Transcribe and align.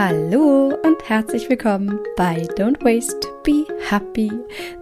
Hallo 0.00 0.78
und 0.84 1.08
herzlich 1.08 1.48
willkommen 1.48 1.98
bei 2.16 2.46
Don't 2.56 2.84
Waste, 2.84 3.26
Be 3.42 3.64
Happy, 3.90 4.30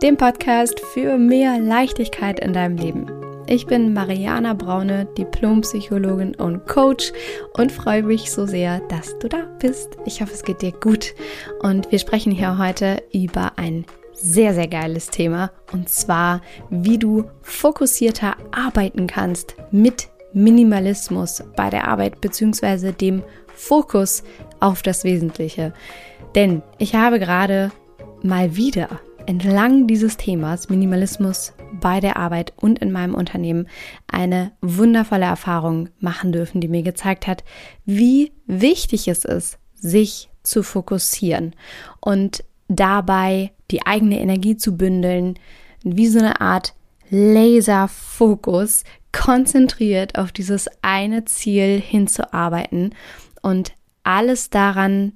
dem 0.03 0.19
Podcast 0.19 0.79
für 0.93 1.17
mehr 1.17 1.59
Leichtigkeit 1.59 2.39
in 2.41 2.53
deinem 2.53 2.77
Leben. 2.77 3.11
Ich 3.47 3.67
bin 3.67 3.95
Mariana 3.95 4.53
Braune, 4.53 5.07
Diplompsychologin 5.17 6.35
und 6.35 6.67
Coach 6.67 7.15
und 7.55 7.73
freue 7.73 8.03
mich 8.03 8.31
so 8.31 8.45
sehr, 8.45 8.81
dass 8.91 9.19
du 9.19 9.31
da 9.31 9.47
bist. 9.59 9.97
Ich 10.05 10.21
hoffe, 10.21 10.35
es 10.35 10.45
geht 10.45 10.61
dir 10.61 10.73
gut 10.73 11.15
und 11.61 11.91
wir 11.91 11.99
sprechen 11.99 12.31
hier 12.31 12.59
heute 12.59 13.03
über 13.11 13.53
ein 13.57 13.87
sehr, 14.13 14.53
sehr 14.53 14.69
geiles 14.69 15.09
Thema 15.09 15.51
und 15.73 15.89
zwar, 15.89 16.43
wie 16.69 16.99
du 16.99 17.25
fokussierter 17.41 18.37
arbeiten 18.53 19.07
kannst 19.07 19.57
mit 19.71 20.09
Minimalismus 20.35 21.43
bei 21.57 21.71
der 21.71 21.89
Arbeit 21.89 22.21
bzw. 22.21 22.93
dem 22.93 23.23
Fokus 23.57 24.23
auf 24.61 24.83
das 24.83 25.05
Wesentliche. 25.05 25.73
Denn 26.35 26.63
ich 26.79 26.95
habe 26.95 27.19
gerade 27.19 27.71
mal 28.23 28.57
wieder 28.57 29.01
entlang 29.27 29.87
dieses 29.87 30.17
Themas 30.17 30.69
Minimalismus 30.69 31.53
bei 31.81 32.01
der 32.01 32.17
Arbeit 32.17 32.53
und 32.57 32.79
in 32.79 32.93
meinem 32.93 33.15
Unternehmen 33.15 33.69
eine 34.07 34.53
wundervolle 34.61 35.25
Erfahrung 35.25 35.89
machen 35.99 36.33
dürfen, 36.33 36.61
die 36.61 36.69
mir 36.69 36.83
gezeigt 36.83 37.27
hat, 37.27 37.45
wie 37.85 38.33
wichtig 38.47 39.09
es 39.09 39.25
ist, 39.25 39.59
sich 39.75 40.31
zu 40.43 40.63
fokussieren 40.63 41.55
und 42.01 42.45
dabei 42.69 43.53
die 43.71 43.85
eigene 43.85 44.21
Energie 44.21 44.57
zu 44.57 44.77
bündeln, 44.77 45.35
wie 45.83 46.07
so 46.07 46.19
eine 46.19 46.41
Art 46.41 46.75
Laserfokus 47.11 48.85
konzentriert 49.13 50.19
auf 50.19 50.33
dieses 50.33 50.69
eine 50.83 51.25
Ziel 51.25 51.81
hinzuarbeiten 51.81 52.95
und 53.43 53.73
alles 54.07 54.51
daran 54.51 55.13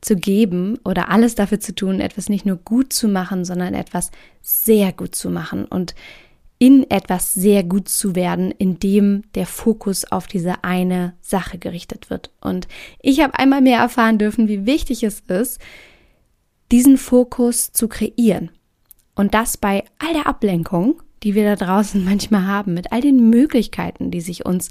zu 0.00 0.16
geben 0.16 0.78
oder 0.84 1.08
alles 1.08 1.34
dafür 1.34 1.60
zu 1.60 1.74
tun, 1.74 2.00
etwas 2.00 2.28
nicht 2.28 2.44
nur 2.44 2.56
gut 2.56 2.92
zu 2.92 3.08
machen, 3.08 3.44
sondern 3.44 3.74
etwas 3.74 4.10
sehr 4.42 4.92
gut 4.92 5.14
zu 5.14 5.30
machen 5.30 5.64
und 5.64 5.94
in 6.58 6.88
etwas 6.90 7.34
sehr 7.34 7.64
gut 7.64 7.88
zu 7.88 8.14
werden, 8.14 8.50
indem 8.50 9.22
der 9.34 9.46
Fokus 9.46 10.10
auf 10.10 10.26
diese 10.26 10.62
eine 10.62 11.14
Sache 11.20 11.58
gerichtet 11.58 12.10
wird. 12.10 12.30
Und 12.40 12.68
ich 13.00 13.20
habe 13.20 13.38
einmal 13.38 13.60
mehr 13.60 13.80
erfahren 13.80 14.18
dürfen, 14.18 14.48
wie 14.48 14.66
wichtig 14.66 15.02
es 15.02 15.20
ist, 15.28 15.60
diesen 16.70 16.96
Fokus 16.96 17.72
zu 17.72 17.88
kreieren. 17.88 18.50
Und 19.14 19.34
das 19.34 19.56
bei 19.56 19.84
all 19.98 20.12
der 20.12 20.26
Ablenkung, 20.26 21.02
die 21.22 21.34
wir 21.34 21.44
da 21.44 21.56
draußen 21.56 22.04
manchmal 22.06 22.46
haben, 22.46 22.74
mit 22.74 22.92
all 22.92 23.00
den 23.00 23.30
Möglichkeiten, 23.30 24.10
die 24.10 24.20
sich 24.20 24.46
uns 24.46 24.70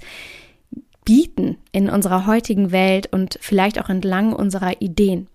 bieten 1.04 1.58
in 1.72 1.90
unserer 1.90 2.26
heutigen 2.26 2.72
Welt 2.72 3.12
und 3.12 3.38
vielleicht 3.40 3.80
auch 3.80 3.88
entlang 3.88 4.32
unserer 4.32 4.80
Ideen. 4.80 5.28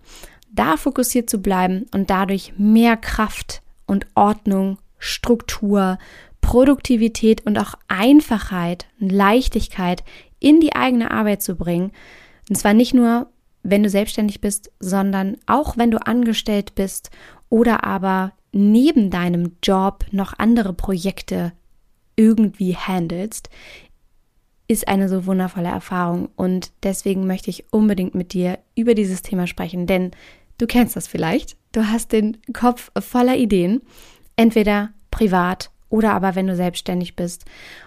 Da 0.51 0.77
fokussiert 0.77 1.29
zu 1.29 1.41
bleiben 1.41 1.85
und 1.93 2.09
dadurch 2.09 2.53
mehr 2.57 2.97
Kraft 2.97 3.61
und 3.85 4.07
Ordnung, 4.15 4.79
Struktur, 4.97 5.99
Produktivität 6.41 7.45
und 7.45 7.59
auch 7.59 7.75
Einfachheit 7.87 8.87
und 8.99 9.11
Leichtigkeit 9.11 10.03
in 10.39 10.59
die 10.59 10.75
eigene 10.75 11.11
Arbeit 11.11 11.43
zu 11.43 11.55
bringen. 11.55 11.91
Und 12.49 12.55
zwar 12.55 12.73
nicht 12.73 12.93
nur, 12.93 13.29
wenn 13.61 13.83
du 13.83 13.89
selbstständig 13.89 14.41
bist, 14.41 14.71
sondern 14.79 15.37
auch 15.45 15.77
wenn 15.77 15.91
du 15.91 15.99
angestellt 16.05 16.75
bist 16.75 17.11
oder 17.49 17.83
aber 17.83 18.33
neben 18.51 19.11
deinem 19.11 19.57
Job 19.61 20.05
noch 20.11 20.33
andere 20.37 20.73
Projekte 20.73 21.51
irgendwie 22.15 22.75
handelst, 22.75 23.49
ist 24.69 24.87
eine 24.87 25.09
so 25.09 25.25
wundervolle 25.25 25.67
Erfahrung 25.67 26.29
und 26.35 26.71
deswegen 26.83 27.25
möchte 27.25 27.49
ich 27.49 27.65
unbedingt 27.71 28.13
mit 28.13 28.33
dir 28.33 28.59
über 28.75 28.93
dieses 28.93 29.23
Thema 29.23 29.47
sprechen, 29.47 29.87
denn 29.87 30.11
du 30.59 30.67
kennst 30.67 30.95
das 30.95 31.07
vielleicht. 31.07 31.57
Du 31.71 31.87
hast 31.87 32.11
den 32.11 32.37
Kopf 32.53 32.91
voller 32.99 33.35
Ideen, 33.35 33.81
entweder 34.35 34.91
privat 35.09 35.71
oder 35.89 36.13
aber 36.13 36.35
wenn 36.35 36.45
du 36.45 36.55
selbstständig 36.55 37.15
bist 37.15 37.45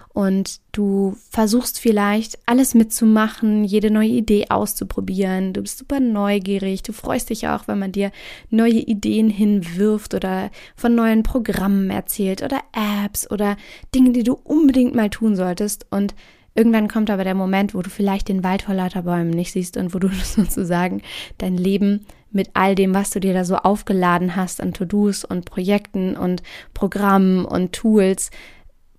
und 0.09 0.59
du 0.73 1.15
versuchst 1.29 1.79
vielleicht 1.79 2.37
alles 2.45 2.75
mitzumachen, 2.75 3.63
jede 3.63 3.89
neue 3.89 4.09
Idee 4.09 4.47
auszuprobieren. 4.49 5.53
Du 5.53 5.61
bist 5.61 5.77
super 5.79 6.01
neugierig. 6.01 6.83
Du 6.83 6.91
freust 6.91 7.29
dich 7.29 7.47
auch, 7.47 7.69
wenn 7.69 7.79
man 7.79 7.93
dir 7.93 8.11
neue 8.49 8.73
Ideen 8.73 9.29
hinwirft 9.29 10.13
oder 10.13 10.51
von 10.75 10.95
neuen 10.95 11.23
Programmen 11.23 11.89
erzählt 11.89 12.43
oder 12.43 12.59
Apps 13.05 13.31
oder 13.31 13.55
Dinge, 13.95 14.11
die 14.11 14.23
du 14.23 14.33
unbedingt 14.33 14.93
mal 14.93 15.09
tun 15.09 15.37
solltest. 15.37 15.87
Und 15.89 16.13
Irgendwann 16.55 16.87
kommt 16.87 17.09
aber 17.09 17.23
der 17.23 17.35
Moment, 17.35 17.73
wo 17.73 17.81
du 17.81 17.89
vielleicht 17.89 18.29
den 18.29 18.43
Wald 18.43 18.63
vor 18.63 18.75
lauter 18.75 19.03
Bäumen 19.03 19.31
nicht 19.31 19.51
siehst 19.51 19.77
und 19.77 19.93
wo 19.93 19.99
du 19.99 20.07
sozusagen 20.23 21.01
dein 21.37 21.57
Leben 21.57 22.05
mit 22.31 22.49
all 22.53 22.75
dem, 22.75 22.93
was 22.93 23.11
du 23.11 23.19
dir 23.19 23.33
da 23.33 23.45
so 23.45 23.55
aufgeladen 23.57 24.35
hast 24.35 24.61
an 24.61 24.73
To-Dos 24.73 25.23
und 25.23 25.45
Projekten 25.45 26.17
und 26.17 26.43
Programmen 26.73 27.45
und 27.45 27.73
Tools, 27.73 28.31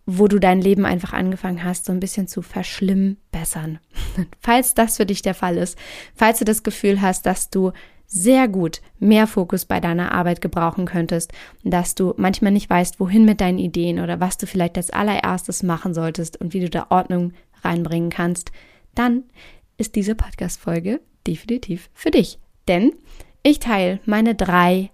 wo 0.06 0.28
du 0.28 0.38
dein 0.38 0.60
Leben 0.60 0.84
einfach 0.84 1.12
angefangen 1.12 1.64
hast, 1.64 1.86
so 1.86 1.92
ein 1.92 2.00
bisschen 2.00 2.28
zu 2.28 2.42
verschlimmbessern. 2.42 3.78
falls 4.40 4.74
das 4.74 4.96
für 4.96 5.06
dich 5.06 5.22
der 5.22 5.34
Fall 5.34 5.56
ist, 5.56 5.78
falls 6.14 6.38
du 6.38 6.44
das 6.44 6.62
Gefühl 6.62 7.00
hast, 7.00 7.26
dass 7.26 7.50
du 7.50 7.72
sehr 8.06 8.48
gut 8.48 8.80
mehr 8.98 9.26
Fokus 9.26 9.64
bei 9.64 9.80
deiner 9.80 10.12
Arbeit 10.12 10.40
gebrauchen 10.40 10.84
könntest, 10.84 11.32
dass 11.64 11.94
du 11.94 12.14
manchmal 12.16 12.52
nicht 12.52 12.68
weißt, 12.68 13.00
wohin 13.00 13.24
mit 13.24 13.40
deinen 13.40 13.58
Ideen 13.58 13.98
oder 13.98 14.20
was 14.20 14.36
du 14.36 14.46
vielleicht 14.46 14.76
als 14.76 14.90
allererstes 14.90 15.62
machen 15.62 15.94
solltest 15.94 16.40
und 16.40 16.52
wie 16.52 16.60
du 16.60 16.70
da 16.70 16.86
Ordnung 16.90 17.32
reinbringen 17.64 18.10
kannst, 18.10 18.52
dann 18.94 19.24
ist 19.76 19.96
diese 19.96 20.14
Podcast-Folge 20.14 21.00
definitiv 21.26 21.90
für 21.94 22.10
dich. 22.10 22.38
Denn 22.68 22.92
ich 23.42 23.58
teile 23.58 24.00
meine 24.06 24.34
drei 24.34 24.90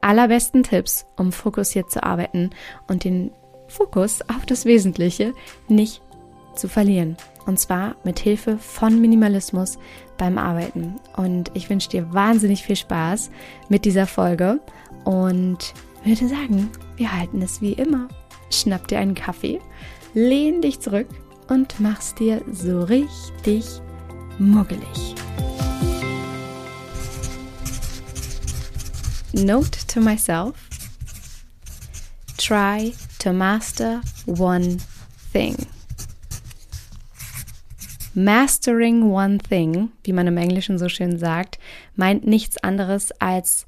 allerbesten 0.00 0.62
Tipps, 0.62 1.06
um 1.16 1.32
fokussiert 1.32 1.90
zu 1.90 2.02
arbeiten 2.02 2.50
und 2.88 3.04
den 3.04 3.30
Fokus 3.68 4.20
auf 4.22 4.44
das 4.46 4.64
Wesentliche 4.64 5.32
nicht 5.68 6.02
zu 6.56 6.68
verlieren. 6.68 7.16
Und 7.46 7.58
zwar 7.58 7.96
mit 8.04 8.18
Hilfe 8.18 8.58
von 8.58 9.00
Minimalismus 9.00 9.78
beim 10.18 10.38
Arbeiten. 10.38 10.96
Und 11.16 11.50
ich 11.54 11.70
wünsche 11.70 11.88
dir 11.88 12.12
wahnsinnig 12.12 12.62
viel 12.62 12.76
Spaß 12.76 13.30
mit 13.68 13.84
dieser 13.84 14.06
Folge 14.06 14.60
und 15.04 15.74
würde 16.04 16.28
sagen, 16.28 16.70
wir 16.96 17.16
halten 17.16 17.42
es 17.42 17.60
wie 17.60 17.72
immer. 17.72 18.08
Schnapp 18.50 18.86
dir 18.88 18.98
einen 18.98 19.14
Kaffee, 19.14 19.60
lehn 20.14 20.60
dich 20.60 20.80
zurück 20.80 21.08
und 21.52 21.78
mach's 21.80 22.14
dir 22.14 22.42
so 22.50 22.80
richtig 22.80 23.66
muggelig. 24.38 25.14
Note 29.34 29.78
to 29.86 30.00
myself 30.00 30.54
Try 32.38 32.94
to 33.18 33.32
master 33.32 34.00
one 34.26 34.78
thing. 35.32 35.54
Mastering 38.14 39.10
one 39.10 39.38
thing, 39.38 39.92
wie 40.04 40.12
man 40.12 40.26
im 40.26 40.38
Englischen 40.38 40.78
so 40.78 40.88
schön 40.88 41.18
sagt, 41.18 41.58
meint 41.94 42.26
nichts 42.26 42.56
anderes 42.58 43.12
als 43.20 43.66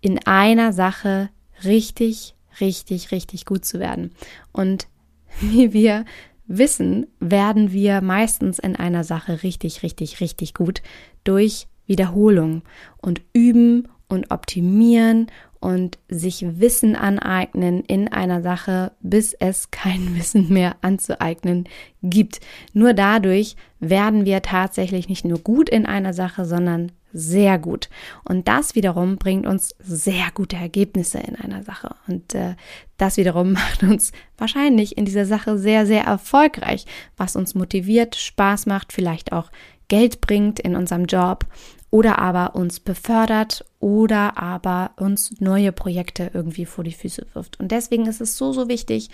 in 0.00 0.18
einer 0.26 0.72
Sache 0.72 1.28
richtig, 1.62 2.34
richtig, 2.60 3.12
richtig 3.12 3.44
gut 3.44 3.66
zu 3.66 3.78
werden. 3.78 4.12
Und 4.52 4.88
wie 5.40 5.72
wir 5.72 6.04
wissen, 6.48 7.06
werden 7.20 7.72
wir 7.72 8.00
meistens 8.00 8.58
in 8.58 8.74
einer 8.74 9.04
Sache 9.04 9.42
richtig, 9.42 9.82
richtig, 9.82 10.20
richtig 10.20 10.54
gut 10.54 10.82
durch 11.24 11.68
Wiederholung 11.86 12.62
und 12.96 13.22
üben 13.32 13.88
und 14.08 14.30
optimieren 14.30 15.30
und 15.60 15.98
sich 16.08 16.44
Wissen 16.60 16.96
aneignen 16.96 17.82
in 17.82 18.08
einer 18.08 18.42
Sache, 18.42 18.92
bis 19.00 19.34
es 19.34 19.70
kein 19.70 20.16
Wissen 20.18 20.52
mehr 20.52 20.76
anzueignen 20.82 21.68
gibt. 22.02 22.40
Nur 22.72 22.94
dadurch 22.94 23.56
werden 23.80 24.24
wir 24.24 24.42
tatsächlich 24.42 25.08
nicht 25.08 25.24
nur 25.24 25.38
gut 25.38 25.68
in 25.68 25.86
einer 25.86 26.12
Sache, 26.12 26.44
sondern 26.44 26.92
sehr 27.12 27.58
gut. 27.58 27.88
Und 28.24 28.48
das 28.48 28.74
wiederum 28.74 29.16
bringt 29.16 29.46
uns 29.46 29.74
sehr 29.78 30.26
gute 30.34 30.56
Ergebnisse 30.56 31.18
in 31.18 31.36
einer 31.36 31.62
Sache. 31.62 31.94
Und 32.06 32.34
äh, 32.34 32.54
das 32.96 33.16
wiederum 33.16 33.52
macht 33.54 33.82
uns 33.82 34.12
wahrscheinlich 34.36 34.96
in 34.96 35.04
dieser 35.04 35.26
Sache 35.26 35.58
sehr, 35.58 35.86
sehr 35.86 36.04
erfolgreich, 36.04 36.86
was 37.16 37.36
uns 37.36 37.54
motiviert, 37.54 38.16
Spaß 38.16 38.66
macht, 38.66 38.92
vielleicht 38.92 39.32
auch 39.32 39.50
Geld 39.88 40.20
bringt 40.20 40.60
in 40.60 40.76
unserem 40.76 41.06
Job 41.06 41.46
oder 41.90 42.18
aber 42.18 42.54
uns 42.54 42.80
befördert 42.80 43.64
oder 43.80 44.36
aber 44.36 44.90
uns 44.96 45.40
neue 45.40 45.72
Projekte 45.72 46.30
irgendwie 46.34 46.66
vor 46.66 46.84
die 46.84 46.92
Füße 46.92 47.26
wirft. 47.32 47.58
Und 47.58 47.72
deswegen 47.72 48.06
ist 48.06 48.20
es 48.20 48.36
so, 48.36 48.52
so 48.52 48.68
wichtig 48.68 49.08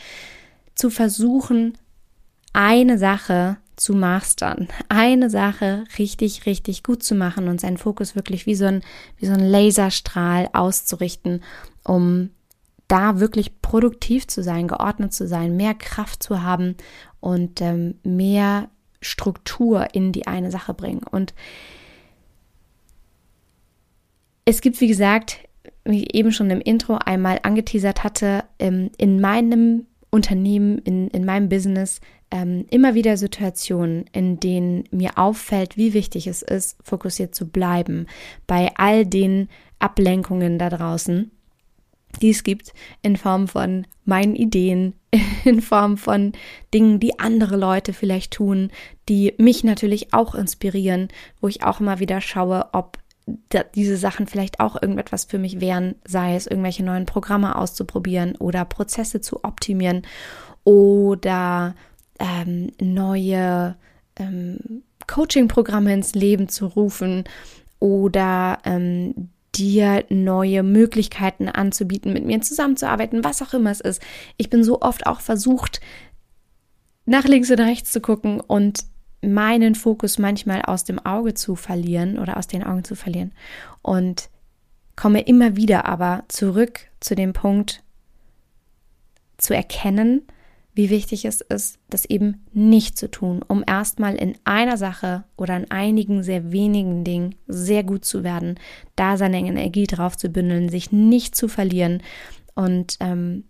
zu 0.74 0.90
versuchen, 0.90 1.78
eine 2.54 2.96
Sache 2.98 3.58
zu 3.76 3.94
mastern, 3.94 4.68
eine 4.88 5.28
Sache 5.28 5.84
richtig, 5.98 6.46
richtig 6.46 6.82
gut 6.82 7.02
zu 7.02 7.14
machen 7.14 7.48
und 7.48 7.60
seinen 7.60 7.76
Fokus 7.76 8.14
wirklich 8.14 8.46
wie 8.46 8.54
so 8.54 8.64
ein, 8.66 8.82
wie 9.18 9.26
so 9.26 9.32
ein 9.32 9.40
Laserstrahl 9.40 10.48
auszurichten, 10.52 11.42
um 11.84 12.30
da 12.88 13.18
wirklich 13.18 13.60
produktiv 13.60 14.28
zu 14.28 14.42
sein, 14.42 14.68
geordnet 14.68 15.12
zu 15.12 15.26
sein, 15.26 15.56
mehr 15.56 15.74
Kraft 15.74 16.22
zu 16.22 16.42
haben 16.42 16.76
und 17.20 17.60
ähm, 17.60 17.96
mehr 18.04 18.68
Struktur 19.00 19.88
in 19.92 20.12
die 20.12 20.26
eine 20.26 20.50
Sache 20.50 20.72
bringen. 20.72 21.02
Und 21.10 21.34
es 24.44 24.60
gibt, 24.60 24.80
wie 24.80 24.88
gesagt, 24.88 25.38
wie 25.84 26.04
ich 26.04 26.14
eben 26.14 26.30
schon 26.30 26.50
im 26.50 26.60
Intro 26.60 26.96
einmal 26.96 27.40
angeteasert 27.42 28.04
hatte, 28.04 28.44
ähm, 28.58 28.90
in 28.98 29.20
meinem 29.20 29.86
Unternehmen, 30.10 30.78
in, 30.78 31.08
in 31.08 31.24
meinem 31.24 31.48
Business 31.48 32.00
ähm, 32.34 32.66
immer 32.68 32.96
wieder 32.96 33.16
Situationen, 33.16 34.06
in 34.12 34.40
denen 34.40 34.88
mir 34.90 35.18
auffällt, 35.18 35.76
wie 35.76 35.94
wichtig 35.94 36.26
es 36.26 36.42
ist, 36.42 36.76
fokussiert 36.82 37.32
zu 37.32 37.48
bleiben 37.48 38.08
bei 38.48 38.72
all 38.74 39.06
den 39.06 39.48
Ablenkungen 39.78 40.58
da 40.58 40.68
draußen, 40.68 41.30
die 42.20 42.30
es 42.30 42.42
gibt, 42.42 42.72
in 43.02 43.16
Form 43.16 43.46
von 43.46 43.86
meinen 44.04 44.34
Ideen, 44.34 44.94
in 45.44 45.62
Form 45.62 45.96
von 45.96 46.32
Dingen, 46.74 46.98
die 46.98 47.20
andere 47.20 47.56
Leute 47.56 47.92
vielleicht 47.92 48.32
tun, 48.32 48.72
die 49.08 49.34
mich 49.38 49.62
natürlich 49.62 50.12
auch 50.12 50.34
inspirieren, 50.34 51.08
wo 51.40 51.46
ich 51.46 51.62
auch 51.62 51.78
immer 51.78 52.00
wieder 52.00 52.20
schaue, 52.20 52.66
ob 52.72 52.98
diese 53.76 53.96
Sachen 53.96 54.26
vielleicht 54.26 54.58
auch 54.58 54.74
irgendetwas 54.82 55.24
für 55.24 55.38
mich 55.38 55.60
wären, 55.60 55.94
sei 56.04 56.34
es 56.34 56.48
irgendwelche 56.48 56.82
neuen 56.82 57.06
Programme 57.06 57.56
auszuprobieren 57.56 58.34
oder 58.36 58.64
Prozesse 58.64 59.20
zu 59.20 59.44
optimieren 59.44 60.02
oder 60.64 61.74
ähm, 62.18 62.70
neue 62.80 63.76
ähm, 64.16 64.82
Coaching-Programme 65.06 65.92
ins 65.92 66.14
Leben 66.14 66.48
zu 66.48 66.66
rufen 66.66 67.24
oder 67.78 68.58
ähm, 68.64 69.30
dir 69.54 70.04
neue 70.08 70.62
Möglichkeiten 70.62 71.48
anzubieten, 71.48 72.12
mit 72.12 72.24
mir 72.24 72.40
zusammenzuarbeiten, 72.40 73.24
was 73.24 73.42
auch 73.42 73.54
immer 73.54 73.70
es 73.70 73.80
ist. 73.80 74.02
Ich 74.36 74.50
bin 74.50 74.64
so 74.64 74.80
oft 74.80 75.06
auch 75.06 75.20
versucht, 75.20 75.80
nach 77.06 77.24
links 77.24 77.50
oder 77.50 77.66
rechts 77.66 77.92
zu 77.92 78.00
gucken 78.00 78.40
und 78.40 78.84
meinen 79.20 79.74
Fokus 79.74 80.18
manchmal 80.18 80.62
aus 80.62 80.84
dem 80.84 80.98
Auge 80.98 81.34
zu 81.34 81.56
verlieren 81.56 82.18
oder 82.18 82.36
aus 82.36 82.46
den 82.46 82.64
Augen 82.64 82.84
zu 82.84 82.94
verlieren 82.94 83.32
und 83.82 84.28
komme 84.96 85.20
immer 85.22 85.56
wieder 85.56 85.86
aber 85.86 86.24
zurück 86.28 86.80
zu 87.00 87.14
dem 87.14 87.32
Punkt 87.32 87.82
zu 89.38 89.54
erkennen, 89.54 90.22
wie 90.74 90.90
wichtig 90.90 91.24
es 91.24 91.40
ist, 91.40 91.78
das 91.88 92.04
eben 92.04 92.44
nicht 92.52 92.98
zu 92.98 93.10
tun, 93.10 93.42
um 93.46 93.62
erstmal 93.66 94.16
in 94.16 94.36
einer 94.44 94.76
Sache 94.76 95.24
oder 95.36 95.56
in 95.56 95.70
einigen 95.70 96.22
sehr 96.22 96.50
wenigen 96.50 97.04
Dingen 97.04 97.36
sehr 97.46 97.84
gut 97.84 98.04
zu 98.04 98.24
werden, 98.24 98.58
da 98.96 99.16
seine 99.16 99.38
Energie 99.38 99.86
drauf 99.86 100.16
zu 100.16 100.28
bündeln, 100.28 100.68
sich 100.68 100.90
nicht 100.90 101.36
zu 101.36 101.46
verlieren 101.46 102.02
und 102.54 102.96
ähm, 103.00 103.44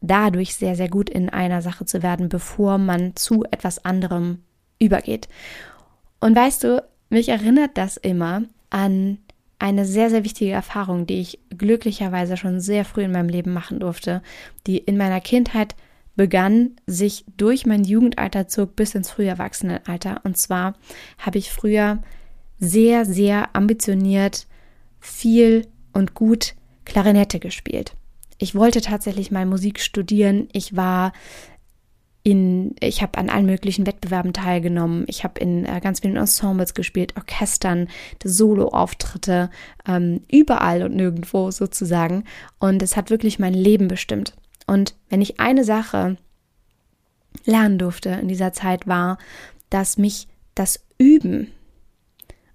dadurch 0.00 0.54
sehr, 0.54 0.76
sehr 0.76 0.88
gut 0.88 1.10
in 1.10 1.28
einer 1.28 1.60
Sache 1.60 1.84
zu 1.84 2.02
werden, 2.02 2.30
bevor 2.30 2.78
man 2.78 3.16
zu 3.16 3.44
etwas 3.50 3.84
anderem 3.84 4.38
übergeht. 4.78 5.28
Und 6.20 6.34
weißt 6.34 6.64
du, 6.64 6.82
mich 7.10 7.28
erinnert 7.28 7.72
das 7.74 7.98
immer 7.98 8.44
an 8.70 9.18
eine 9.58 9.84
sehr, 9.84 10.08
sehr 10.08 10.24
wichtige 10.24 10.52
Erfahrung, 10.52 11.06
die 11.06 11.20
ich 11.20 11.38
glücklicherweise 11.50 12.38
schon 12.38 12.60
sehr 12.60 12.86
früh 12.86 13.02
in 13.02 13.12
meinem 13.12 13.28
Leben 13.28 13.52
machen 13.52 13.78
durfte, 13.78 14.22
die 14.66 14.78
in 14.78 14.96
meiner 14.96 15.20
Kindheit 15.20 15.76
begann, 16.16 16.76
sich 16.86 17.24
durch 17.36 17.66
mein 17.66 17.84
Jugendalter 17.84 18.48
zog 18.48 18.76
bis 18.76 18.94
ins 18.94 19.10
frühe 19.10 19.28
Erwachsenenalter. 19.28 20.20
Und 20.24 20.36
zwar 20.36 20.74
habe 21.18 21.38
ich 21.38 21.50
früher 21.50 22.02
sehr, 22.58 23.04
sehr 23.06 23.54
ambitioniert, 23.56 24.46
viel 25.00 25.66
und 25.92 26.14
gut 26.14 26.54
Klarinette 26.84 27.40
gespielt. 27.40 27.94
Ich 28.38 28.54
wollte 28.54 28.80
tatsächlich 28.80 29.30
mal 29.30 29.46
Musik 29.46 29.80
studieren. 29.80 30.48
Ich 30.52 30.76
war 30.76 31.12
in, 32.22 32.74
ich 32.80 33.00
habe 33.02 33.16
an 33.18 33.30
allen 33.30 33.46
möglichen 33.46 33.86
Wettbewerben 33.86 34.32
teilgenommen. 34.32 35.04
Ich 35.08 35.24
habe 35.24 35.40
in 35.40 35.64
äh, 35.64 35.80
ganz 35.82 36.00
vielen 36.00 36.16
Ensembles 36.16 36.74
gespielt, 36.74 37.14
Orchestern, 37.16 37.88
Solo-Auftritte, 38.22 39.50
ähm, 39.86 40.20
überall 40.30 40.82
und 40.82 40.94
nirgendwo 40.94 41.50
sozusagen. 41.50 42.24
Und 42.58 42.82
es 42.82 42.96
hat 42.96 43.10
wirklich 43.10 43.38
mein 43.38 43.54
Leben 43.54 43.88
bestimmt. 43.88 44.34
Und 44.70 44.94
wenn 45.08 45.20
ich 45.20 45.40
eine 45.40 45.64
Sache 45.64 46.16
lernen 47.44 47.76
durfte 47.76 48.10
in 48.10 48.28
dieser 48.28 48.52
Zeit, 48.52 48.86
war, 48.86 49.18
dass 49.68 49.98
mich 49.98 50.28
das 50.54 50.86
Üben 50.96 51.50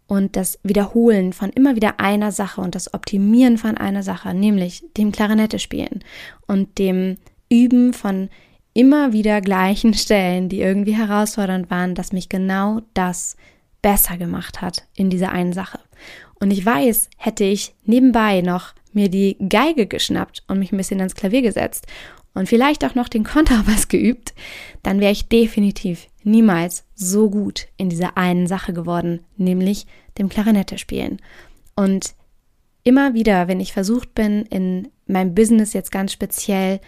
und 0.07 0.37
das 0.37 0.57
Wiederholen 0.63 1.33
von 1.33 1.49
immer 1.49 1.75
wieder 1.75 1.99
einer 1.99 2.31
Sache 2.31 2.61
und 2.61 2.73
das 2.73 2.93
Optimieren 2.93 3.57
von 3.57 3.75
einer 3.75 4.01
Sache, 4.01 4.33
nämlich 4.33 4.81
dem 4.95 5.11
Klarinette 5.11 5.59
spielen 5.59 6.05
und 6.47 6.79
dem 6.79 7.17
Üben 7.49 7.91
von 7.91 8.29
immer 8.73 9.11
wieder 9.11 9.41
gleichen 9.41 9.93
Stellen, 10.05 10.47
die 10.47 10.61
irgendwie 10.61 10.95
herausfordernd 10.95 11.69
waren, 11.69 11.95
dass 11.95 12.13
mich 12.13 12.29
genau 12.29 12.79
das 12.93 13.35
besser 13.81 14.15
gemacht 14.15 14.61
hat 14.61 14.87
in 14.95 15.09
dieser 15.09 15.33
einen 15.33 15.51
Sache. 15.51 15.79
Und 16.39 16.51
ich 16.51 16.65
weiß, 16.65 17.09
hätte 17.17 17.43
ich 17.43 17.75
nebenbei 17.83 18.39
noch 18.39 18.73
mir 18.95 19.09
die 19.09 19.37
Geige 19.49 19.87
geschnappt 19.87 20.43
und 20.47 20.59
mich 20.59 20.71
ein 20.71 20.77
bisschen 20.77 20.99
ans 20.99 21.15
Klavier 21.15 21.41
gesetzt 21.41 21.87
und 22.33 22.49
vielleicht 22.49 22.85
auch 22.85 22.95
noch 22.95 23.09
den 23.09 23.23
Kontrabass 23.23 23.87
geübt, 23.89 24.33
dann 24.83 24.99
wäre 24.99 25.11
ich 25.11 25.27
definitiv 25.27 26.07
niemals 26.23 26.85
so 26.95 27.29
gut 27.29 27.67
in 27.77 27.89
dieser 27.89 28.17
einen 28.17 28.47
Sache 28.47 28.73
geworden, 28.73 29.21
nämlich 29.37 29.87
dem 30.17 30.29
Klarinette 30.29 30.77
spielen. 30.77 31.21
Und 31.75 32.13
immer 32.83 33.13
wieder, 33.13 33.47
wenn 33.47 33.59
ich 33.59 33.73
versucht 33.73 34.13
bin, 34.15 34.43
in 34.43 34.89
meinem 35.07 35.35
Business 35.35 35.73
jetzt 35.73 35.91
ganz 35.91 36.11
speziell 36.11 36.79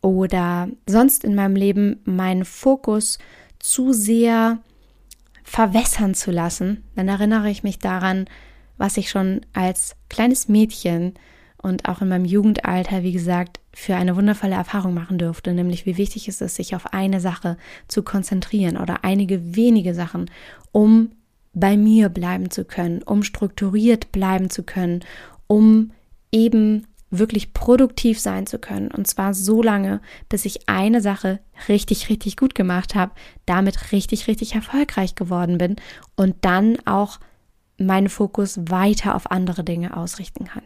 oder 0.00 0.68
sonst 0.86 1.24
in 1.24 1.34
meinem 1.34 1.56
Leben 1.56 2.00
meinen 2.04 2.44
Fokus 2.44 3.18
zu 3.58 3.92
sehr 3.92 4.58
verwässern 5.42 6.14
zu 6.14 6.30
lassen, 6.30 6.84
dann 6.96 7.08
erinnere 7.08 7.50
ich 7.50 7.62
mich 7.62 7.78
daran, 7.78 8.26
was 8.76 8.96
ich 8.96 9.10
schon 9.10 9.42
als 9.52 9.96
kleines 10.08 10.48
Mädchen 10.48 11.14
und 11.64 11.88
auch 11.88 12.02
in 12.02 12.08
meinem 12.08 12.26
Jugendalter, 12.26 13.02
wie 13.02 13.12
gesagt, 13.12 13.58
für 13.72 13.96
eine 13.96 14.16
wundervolle 14.16 14.54
Erfahrung 14.54 14.92
machen 14.92 15.16
durfte, 15.16 15.54
nämlich 15.54 15.86
wie 15.86 15.96
wichtig 15.96 16.28
es 16.28 16.42
ist, 16.42 16.56
sich 16.56 16.76
auf 16.76 16.92
eine 16.92 17.20
Sache 17.20 17.56
zu 17.88 18.02
konzentrieren 18.02 18.76
oder 18.76 19.02
einige 19.02 19.56
wenige 19.56 19.94
Sachen, 19.94 20.30
um 20.72 21.12
bei 21.54 21.78
mir 21.78 22.10
bleiben 22.10 22.50
zu 22.50 22.66
können, 22.66 23.02
um 23.02 23.22
strukturiert 23.22 24.12
bleiben 24.12 24.50
zu 24.50 24.62
können, 24.62 25.00
um 25.46 25.92
eben 26.30 26.86
wirklich 27.10 27.54
produktiv 27.54 28.20
sein 28.20 28.46
zu 28.46 28.58
können. 28.58 28.90
Und 28.90 29.06
zwar 29.06 29.32
so 29.32 29.62
lange, 29.62 30.02
bis 30.28 30.44
ich 30.44 30.68
eine 30.68 31.00
Sache 31.00 31.40
richtig, 31.68 32.10
richtig 32.10 32.36
gut 32.36 32.54
gemacht 32.54 32.94
habe, 32.94 33.12
damit 33.46 33.90
richtig, 33.90 34.26
richtig 34.28 34.54
erfolgreich 34.54 35.14
geworden 35.14 35.56
bin 35.56 35.76
und 36.14 36.36
dann 36.42 36.76
auch 36.84 37.20
meinen 37.78 38.10
Fokus 38.10 38.60
weiter 38.68 39.14
auf 39.14 39.30
andere 39.30 39.64
Dinge 39.64 39.96
ausrichten 39.96 40.44
kann. 40.44 40.62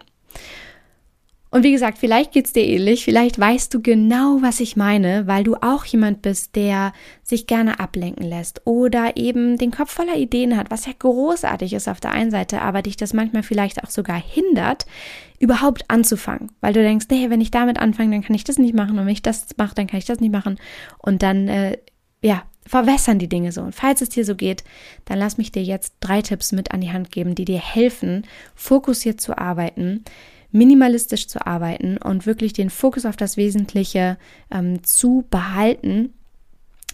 Und 1.50 1.62
wie 1.62 1.72
gesagt, 1.72 1.96
vielleicht 1.98 2.32
geht's 2.32 2.52
dir 2.52 2.64
ähnlich, 2.64 3.04
vielleicht 3.04 3.38
weißt 3.38 3.72
du 3.72 3.80
genau, 3.80 4.38
was 4.42 4.60
ich 4.60 4.76
meine, 4.76 5.26
weil 5.26 5.44
du 5.44 5.56
auch 5.56 5.86
jemand 5.86 6.20
bist, 6.20 6.56
der 6.56 6.92
sich 7.22 7.46
gerne 7.46 7.80
ablenken 7.80 8.26
lässt 8.26 8.60
oder 8.66 9.16
eben 9.16 9.56
den 9.56 9.70
Kopf 9.70 9.90
voller 9.90 10.16
Ideen 10.16 10.56
hat, 10.58 10.70
was 10.70 10.84
ja 10.84 10.92
großartig 10.98 11.72
ist 11.72 11.88
auf 11.88 12.00
der 12.00 12.10
einen 12.10 12.30
Seite, 12.30 12.60
aber 12.60 12.82
dich 12.82 12.98
das 12.98 13.14
manchmal 13.14 13.42
vielleicht 13.42 13.82
auch 13.82 13.88
sogar 13.90 14.20
hindert, 14.20 14.84
überhaupt 15.38 15.84
anzufangen, 15.88 16.50
weil 16.60 16.74
du 16.74 16.82
denkst, 16.82 17.06
nee, 17.10 17.30
wenn 17.30 17.40
ich 17.40 17.50
damit 17.50 17.78
anfange, 17.78 18.10
dann 18.10 18.22
kann 18.22 18.36
ich 18.36 18.44
das 18.44 18.58
nicht 18.58 18.74
machen. 18.74 18.98
Und 18.98 19.06
wenn 19.06 19.12
ich 19.12 19.22
das 19.22 19.46
mache, 19.56 19.74
dann 19.74 19.86
kann 19.86 19.98
ich 19.98 20.04
das 20.04 20.20
nicht 20.20 20.32
machen. 20.32 20.58
Und 20.98 21.22
dann 21.22 21.48
äh, 21.48 21.78
ja, 22.20 22.42
verwässern 22.66 23.18
die 23.18 23.28
Dinge 23.28 23.52
so. 23.52 23.62
Und 23.62 23.74
falls 23.74 24.02
es 24.02 24.10
dir 24.10 24.24
so 24.24 24.34
geht, 24.34 24.64
dann 25.06 25.18
lass 25.18 25.38
mich 25.38 25.52
dir 25.52 25.62
jetzt 25.62 25.94
drei 26.00 26.20
Tipps 26.20 26.52
mit 26.52 26.72
an 26.72 26.80
die 26.80 26.92
Hand 26.92 27.10
geben, 27.10 27.34
die 27.34 27.44
dir 27.44 27.60
helfen, 27.60 28.26
fokussiert 28.54 29.20
zu 29.20 29.38
arbeiten 29.38 30.04
minimalistisch 30.50 31.28
zu 31.28 31.46
arbeiten 31.46 31.98
und 31.98 32.26
wirklich 32.26 32.52
den 32.52 32.70
Fokus 32.70 33.04
auf 33.04 33.16
das 33.16 33.36
Wesentliche 33.36 34.18
ähm, 34.50 34.82
zu 34.82 35.26
behalten, 35.30 36.14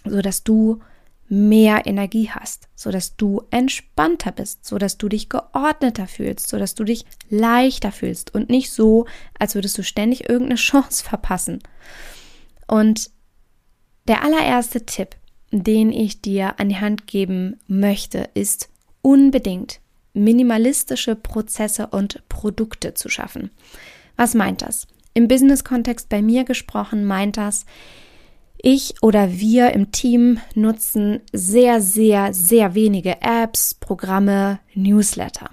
so 0.03 0.21
dass 0.21 0.43
du 0.43 0.81
mehr 1.27 1.87
Energie 1.87 2.29
hast, 2.29 2.67
so 2.75 2.91
dass 2.91 3.15
du 3.15 3.41
entspannter 3.49 4.31
bist, 4.31 4.65
so 4.65 4.77
dass 4.77 4.97
du 4.97 5.09
dich 5.09 5.29
geordneter 5.29 6.07
fühlst, 6.07 6.47
so 6.47 6.59
dass 6.59 6.75
du 6.75 6.83
dich 6.83 7.05
leichter 7.29 7.91
fühlst 7.91 8.35
und 8.35 8.49
nicht 8.49 8.71
so, 8.71 9.05
als 9.39 9.55
würdest 9.55 9.77
du 9.77 9.83
ständig 9.83 10.29
irgendeine 10.29 10.55
Chance 10.59 11.03
verpassen. 11.03 11.59
Und 12.67 13.09
der 14.07 14.23
allererste 14.23 14.85
Tipp, 14.85 15.15
den 15.51 15.91
ich 15.91 16.21
dir 16.21 16.59
an 16.59 16.69
die 16.69 16.77
Hand 16.77 17.07
geben 17.07 17.59
möchte, 17.67 18.29
ist 18.33 18.69
unbedingt 19.01 19.79
minimalistische 20.15 21.15
Prozesse 21.15 21.87
und 21.87 22.27
Produkte 22.29 22.93
zu 22.93 23.09
schaffen. 23.09 23.51
Was 24.15 24.33
meint 24.33 24.61
das? 24.61 24.87
Im 25.13 25.27
Business-Kontext 25.27 26.09
bei 26.09 26.21
mir 26.21 26.43
gesprochen 26.43 27.05
meint 27.05 27.37
das, 27.37 27.65
ich 28.57 28.95
oder 29.01 29.31
wir 29.31 29.73
im 29.73 29.91
Team 29.91 30.39
nutzen 30.55 31.21
sehr, 31.31 31.81
sehr, 31.81 32.33
sehr 32.33 32.73
wenige 32.73 33.21
Apps, 33.21 33.75
Programme, 33.75 34.59
Newsletter. 34.73 35.51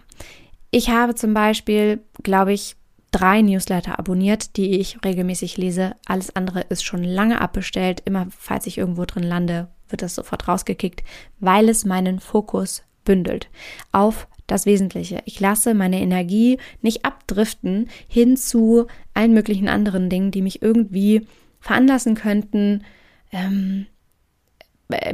Ich 0.70 0.88
habe 0.88 1.14
zum 1.14 1.34
Beispiel, 1.34 2.00
glaube 2.22 2.54
ich, 2.54 2.76
drei 3.10 3.42
Newsletter 3.42 3.98
abonniert, 3.98 4.56
die 4.56 4.80
ich 4.80 4.96
regelmäßig 5.04 5.58
lese. 5.58 5.94
Alles 6.06 6.34
andere 6.34 6.62
ist 6.62 6.84
schon 6.84 7.04
lange 7.04 7.40
abbestellt. 7.40 8.00
Immer 8.06 8.28
falls 8.30 8.66
ich 8.66 8.78
irgendwo 8.78 9.04
drin 9.04 9.24
lande, 9.24 9.68
wird 9.90 10.02
das 10.02 10.14
sofort 10.14 10.48
rausgekickt, 10.48 11.04
weil 11.38 11.68
es 11.68 11.84
meinen 11.84 12.18
Fokus 12.18 12.82
bündelt 13.04 13.50
auf 13.90 14.26
das 14.52 14.66
Wesentliche. 14.66 15.22
Ich 15.24 15.40
lasse 15.40 15.74
meine 15.74 16.00
Energie 16.00 16.58
nicht 16.80 17.04
abdriften 17.04 17.88
hin 18.08 18.36
zu 18.36 18.86
allen 19.14 19.32
möglichen 19.32 19.68
anderen 19.68 20.08
Dingen, 20.08 20.30
die 20.30 20.42
mich 20.42 20.62
irgendwie 20.62 21.26
veranlassen 21.60 22.14
könnten, 22.14 22.84
ähm, 23.32 23.86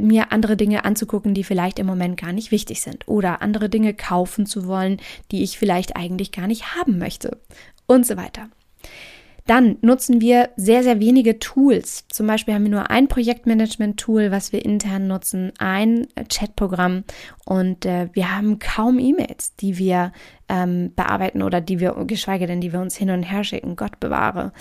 mir 0.01 0.31
andere 0.31 0.57
Dinge 0.57 0.83
anzugucken, 0.83 1.33
die 1.33 1.43
vielleicht 1.43 1.79
im 1.79 1.87
Moment 1.87 2.19
gar 2.19 2.33
nicht 2.33 2.51
wichtig 2.51 2.81
sind 2.81 3.07
oder 3.07 3.41
andere 3.41 3.69
Dinge 3.69 3.93
kaufen 3.93 4.45
zu 4.45 4.67
wollen, 4.67 4.97
die 5.31 5.43
ich 5.43 5.57
vielleicht 5.57 5.95
eigentlich 5.95 6.31
gar 6.31 6.47
nicht 6.47 6.75
haben 6.75 6.97
möchte 6.97 7.39
und 7.87 8.05
so 8.05 8.17
weiter. 8.17 8.49
Dann 9.49 9.77
nutzen 9.81 10.21
wir 10.21 10.49
sehr, 10.57 10.83
sehr 10.83 10.99
wenige 10.99 11.39
Tools. 11.39 12.05
Zum 12.09 12.27
Beispiel 12.27 12.53
haben 12.53 12.65
wir 12.65 12.69
nur 12.69 12.91
ein 12.91 13.07
Projektmanagement-Tool, 13.07 14.29
was 14.29 14.51
wir 14.51 14.63
intern 14.63 15.07
nutzen, 15.07 15.53
ein 15.57 16.05
Chatprogramm 16.31 17.03
und 17.45 17.83
äh, 17.87 18.09
wir 18.13 18.35
haben 18.35 18.59
kaum 18.59 18.99
E-Mails, 18.99 19.55
die 19.55 19.79
wir 19.79 20.11
ähm, 20.49 20.93
bearbeiten 20.95 21.41
oder 21.41 21.61
die 21.61 21.79
wir, 21.79 21.95
geschweige 22.05 22.45
denn, 22.45 22.61
die 22.61 22.71
wir 22.73 22.79
uns 22.79 22.95
hin 22.95 23.09
und 23.09 23.23
her 23.23 23.43
schicken. 23.43 23.75
Gott 23.75 23.99
bewahre. 23.99 24.53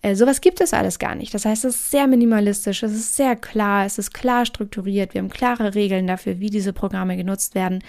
Äh, 0.00 0.14
sowas 0.14 0.40
gibt 0.40 0.60
es 0.60 0.72
alles 0.72 1.00
gar 1.00 1.16
nicht. 1.16 1.34
Das 1.34 1.44
heißt, 1.44 1.64
es 1.64 1.74
ist 1.74 1.90
sehr 1.90 2.06
minimalistisch, 2.06 2.84
es 2.84 2.92
ist 2.92 3.16
sehr 3.16 3.34
klar, 3.34 3.84
es 3.84 3.98
ist 3.98 4.14
klar 4.14 4.46
strukturiert. 4.46 5.12
Wir 5.12 5.22
haben 5.22 5.28
klare 5.28 5.74
Regeln 5.74 6.06
dafür, 6.06 6.38
wie 6.38 6.50
diese 6.50 6.72
Programme 6.72 7.16
genutzt 7.16 7.56
werden 7.56 7.82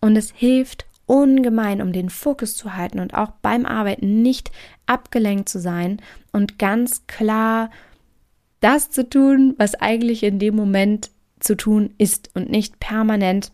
und 0.00 0.16
es 0.16 0.32
hilft 0.34 0.86
ungemein, 1.10 1.82
um 1.82 1.92
den 1.92 2.08
Fokus 2.08 2.56
zu 2.56 2.76
halten 2.76 3.00
und 3.00 3.14
auch 3.14 3.32
beim 3.42 3.66
Arbeiten 3.66 4.22
nicht 4.22 4.52
abgelenkt 4.86 5.48
zu 5.48 5.58
sein 5.58 6.00
und 6.30 6.56
ganz 6.60 7.08
klar 7.08 7.70
das 8.60 8.90
zu 8.90 9.08
tun, 9.08 9.54
was 9.58 9.74
eigentlich 9.74 10.22
in 10.22 10.38
dem 10.38 10.54
Moment 10.54 11.10
zu 11.40 11.56
tun 11.56 11.94
ist 11.98 12.30
und 12.34 12.48
nicht 12.48 12.78
permanent 12.78 13.50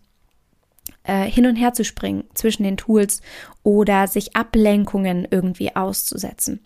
äh, 1.04 1.24
hin 1.24 1.46
und 1.46 1.56
her 1.56 1.72
zu 1.72 1.82
springen 1.82 2.24
zwischen 2.34 2.64
den 2.64 2.76
Tools 2.76 3.22
oder 3.62 4.06
sich 4.06 4.36
Ablenkungen 4.36 5.26
irgendwie 5.30 5.74
auszusetzen. 5.74 6.60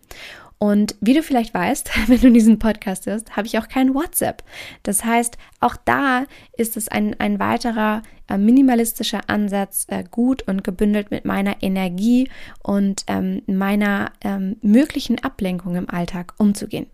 Und 0.62 0.94
wie 1.00 1.14
du 1.14 1.22
vielleicht 1.22 1.54
weißt, 1.54 1.90
wenn 2.08 2.20
du 2.20 2.30
diesen 2.30 2.58
Podcast 2.58 3.06
hörst, 3.06 3.34
habe 3.34 3.46
ich 3.46 3.58
auch 3.58 3.66
kein 3.66 3.94
WhatsApp. 3.94 4.44
Das 4.82 5.04
heißt, 5.04 5.38
auch 5.58 5.74
da 5.84 6.26
ist 6.56 6.76
es 6.76 6.88
ein, 6.88 7.18
ein 7.18 7.40
weiterer 7.40 8.02
äh, 8.28 8.36
minimalistischer 8.36 9.22
Ansatz, 9.28 9.86
äh, 9.88 10.04
gut 10.08 10.42
und 10.42 10.62
gebündelt 10.62 11.10
mit 11.10 11.24
meiner 11.24 11.62
Energie 11.62 12.28
und 12.62 13.04
ähm, 13.06 13.40
meiner 13.46 14.12
ähm, 14.20 14.56
möglichen 14.60 15.18
Ablenkung 15.24 15.76
im 15.76 15.88
Alltag 15.88 16.34
umzugehen. 16.36 16.86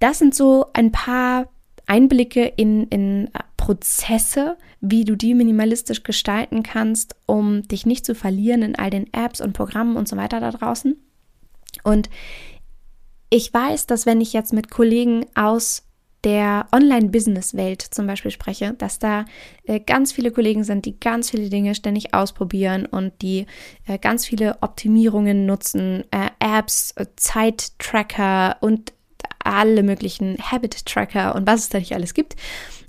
Das 0.00 0.18
sind 0.18 0.34
so 0.34 0.66
ein 0.72 0.90
paar 0.90 1.48
Einblicke 1.86 2.46
in, 2.46 2.88
in 2.88 3.26
äh, 3.28 3.38
Prozesse, 3.56 4.56
wie 4.80 5.04
du 5.04 5.14
die 5.14 5.34
minimalistisch 5.34 6.02
gestalten 6.02 6.64
kannst, 6.64 7.14
um 7.26 7.62
dich 7.62 7.86
nicht 7.86 8.04
zu 8.04 8.16
verlieren 8.16 8.62
in 8.62 8.74
all 8.74 8.90
den 8.90 9.12
Apps 9.12 9.40
und 9.40 9.52
Programmen 9.52 9.96
und 9.96 10.08
so 10.08 10.16
weiter 10.16 10.40
da 10.40 10.50
draußen. 10.50 10.96
Und 11.82 12.10
ich 13.30 13.52
weiß, 13.52 13.86
dass 13.86 14.06
wenn 14.06 14.20
ich 14.20 14.32
jetzt 14.32 14.52
mit 14.52 14.70
Kollegen 14.70 15.26
aus 15.34 15.84
der 16.24 16.66
Online-Business-Welt 16.72 17.80
zum 17.80 18.06
Beispiel 18.06 18.30
spreche, 18.30 18.74
dass 18.74 18.98
da 18.98 19.24
äh, 19.64 19.80
ganz 19.80 20.12
viele 20.12 20.30
Kollegen 20.30 20.64
sind, 20.64 20.84
die 20.84 20.98
ganz 20.98 21.30
viele 21.30 21.48
Dinge 21.48 21.74
ständig 21.74 22.12
ausprobieren 22.12 22.84
und 22.86 23.22
die 23.22 23.46
äh, 23.86 23.98
ganz 23.98 24.26
viele 24.26 24.58
Optimierungen 24.60 25.46
nutzen, 25.46 26.04
äh, 26.10 26.28
Apps, 26.40 26.92
äh, 26.96 27.06
Zeit-Tracker 27.16 28.58
und 28.60 28.92
alle 29.42 29.82
möglichen 29.82 30.36
Habit-Tracker 30.38 31.34
und 31.34 31.46
was 31.46 31.60
es 31.60 31.68
da 31.70 31.78
nicht 31.78 31.94
alles 31.94 32.12
gibt. 32.12 32.36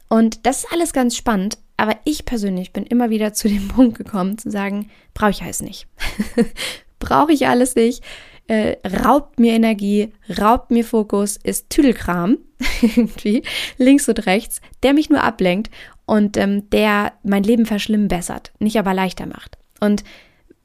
Und 0.10 0.46
das 0.46 0.64
ist 0.64 0.74
alles 0.74 0.92
ganz 0.92 1.16
spannend, 1.16 1.58
aber 1.78 1.96
ich 2.04 2.26
persönlich 2.26 2.74
bin 2.74 2.86
immer 2.86 3.10
wieder 3.10 3.32
zu 3.34 3.48
dem 3.48 3.70
Punkt 3.70 3.98
gekommen, 3.98 4.38
zu 4.38 4.52
sagen, 4.52 4.90
brauche 5.14 5.32
ich 5.32 5.44
alles 5.44 5.62
nicht. 5.62 5.88
brauche 7.00 7.32
ich 7.32 7.48
alles 7.48 7.76
nicht 7.76 8.04
äh, 8.52 8.76
raubt 8.86 9.40
mir 9.40 9.54
Energie, 9.54 10.12
raubt 10.38 10.72
mir 10.72 10.84
Fokus, 10.84 11.38
ist 11.42 11.70
Tüdelkram, 11.70 12.38
irgendwie, 12.82 13.44
links 13.78 14.10
und 14.10 14.26
rechts, 14.26 14.60
der 14.84 14.94
mich 14.94 15.10
nur 15.10 15.24
ablenkt 15.24 15.72
und 16.06 16.36
ähm, 16.36 16.70
der 16.70 17.14
mein 17.24 17.44
Leben 17.44 17.66
verschlimmbessert, 17.66 18.52
nicht 18.60 18.78
aber 18.78 18.94
leichter 18.94 19.26
macht. 19.26 19.58
Und 19.80 20.04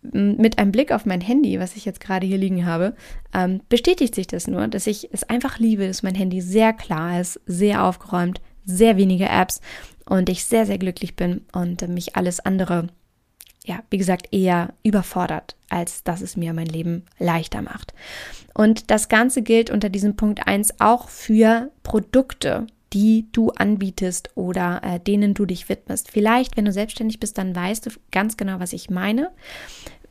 mit 0.03 0.59
einem 0.59 0.73
Blick 0.73 0.91
auf 0.91 1.07
mein 1.07 1.21
Handy, 1.21 1.61
was 1.61 1.77
ich 1.77 1.85
jetzt 1.85 2.01
gerade 2.01 2.27
hier 2.27 2.39
liegen 2.39 2.67
habe, 2.67 2.95
ähm, 3.33 3.61
bestätigt 3.69 4.17
sich 4.17 4.27
das 4.27 4.49
nur, 4.49 4.67
dass 4.67 4.89
ich 4.89 5.09
es 5.13 5.23
einfach 5.23 5.61
liebe, 5.61 5.87
dass 5.87 6.03
mein 6.03 6.15
Handy 6.17 6.41
sehr 6.41 6.73
klar 6.73 7.21
ist, 7.21 7.41
sehr 7.47 7.85
aufgeräumt, 7.85 8.41
sehr 8.65 8.97
wenige 8.97 9.29
Apps 9.29 9.61
und 10.07 10.29
ich 10.29 10.45
sehr, 10.45 10.67
sehr 10.67 10.79
glücklich 10.79 11.15
bin 11.15 11.43
und 11.53 11.83
äh, 11.83 11.89
mich 11.89 12.17
alles 12.17 12.41
andere 12.41 12.89
ja, 13.67 13.81
wie 13.91 13.99
gesagt, 13.99 14.29
eher 14.31 14.73
überfordert, 14.85 15.57
als 15.69 16.05
dass 16.05 16.21
es 16.21 16.37
mir 16.37 16.55
mein 16.55 16.67
Leben 16.67 17.05
leichter 17.19 17.63
macht. 17.63 17.93
Und 18.55 18.91
das 18.91 19.09
Ganze 19.09 19.43
gilt 19.43 19.71
unter 19.71 19.89
diesem 19.89 20.15
Punkt 20.15 20.47
1 20.47 20.81
auch 20.81 21.09
für 21.09 21.71
Produkte, 21.83 22.69
die 22.93 23.27
du 23.33 23.51
anbietest 23.51 24.31
oder 24.37 24.81
äh, 24.85 25.01
denen 25.01 25.35
du 25.35 25.45
dich 25.45 25.69
widmest. 25.69 26.11
Vielleicht, 26.11 26.57
wenn 26.57 26.65
du 26.65 26.73
selbstständig 26.73 27.19
bist, 27.19 27.37
dann 27.37 27.55
weißt 27.55 27.87
du 27.87 27.91
ganz 28.13 28.37
genau, 28.37 28.61
was 28.61 28.73
ich 28.73 28.89
meine. 28.89 29.33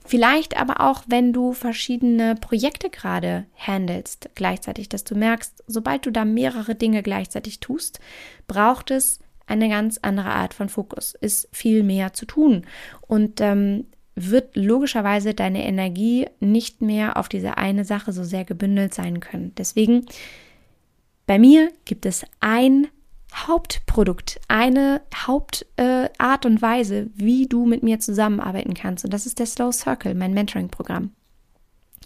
Vielleicht 0.05 0.57
aber 0.57 0.81
auch, 0.81 1.03
wenn 1.07 1.33
du 1.33 1.53
verschiedene 1.53 2.35
Projekte 2.35 2.89
gerade 2.89 3.45
handelst, 3.57 4.29
gleichzeitig, 4.35 4.89
dass 4.89 5.05
du 5.05 5.15
merkst, 5.15 5.63
sobald 5.65 6.05
du 6.05 6.11
da 6.11 6.25
mehrere 6.25 6.75
Dinge 6.75 7.01
gleichzeitig 7.01 7.59
tust, 7.61 7.99
braucht 8.47 8.91
es 8.91 9.19
eine 9.47 9.69
ganz 9.69 9.99
andere 10.01 10.29
Art 10.29 10.53
von 10.53 10.69
Fokus, 10.69 11.13
ist 11.13 11.47
viel 11.51 11.83
mehr 11.83 12.13
zu 12.13 12.25
tun 12.25 12.65
und 13.01 13.41
ähm, 13.41 13.85
wird 14.15 14.55
logischerweise 14.55 15.33
deine 15.33 15.65
Energie 15.65 16.27
nicht 16.39 16.81
mehr 16.81 17.17
auf 17.17 17.27
diese 17.27 17.57
eine 17.57 17.83
Sache 17.83 18.13
so 18.13 18.23
sehr 18.23 18.45
gebündelt 18.45 18.93
sein 18.93 19.19
können. 19.19 19.53
Deswegen, 19.57 20.05
bei 21.27 21.37
mir 21.37 21.71
gibt 21.83 22.05
es 22.05 22.25
ein 22.39 22.87
Hauptprodukt, 23.33 24.39
eine 24.47 25.01
Hauptart 25.13 25.65
äh, 26.45 26.47
und 26.47 26.61
Weise, 26.61 27.09
wie 27.15 27.47
du 27.47 27.65
mit 27.65 27.83
mir 27.83 27.99
zusammenarbeiten 27.99 28.73
kannst. 28.73 29.03
Und 29.03 29.13
das 29.13 29.25
ist 29.25 29.39
der 29.39 29.45
Slow 29.45 29.73
Circle, 29.73 30.15
mein 30.15 30.33
Mentoring-Programm. 30.33 31.11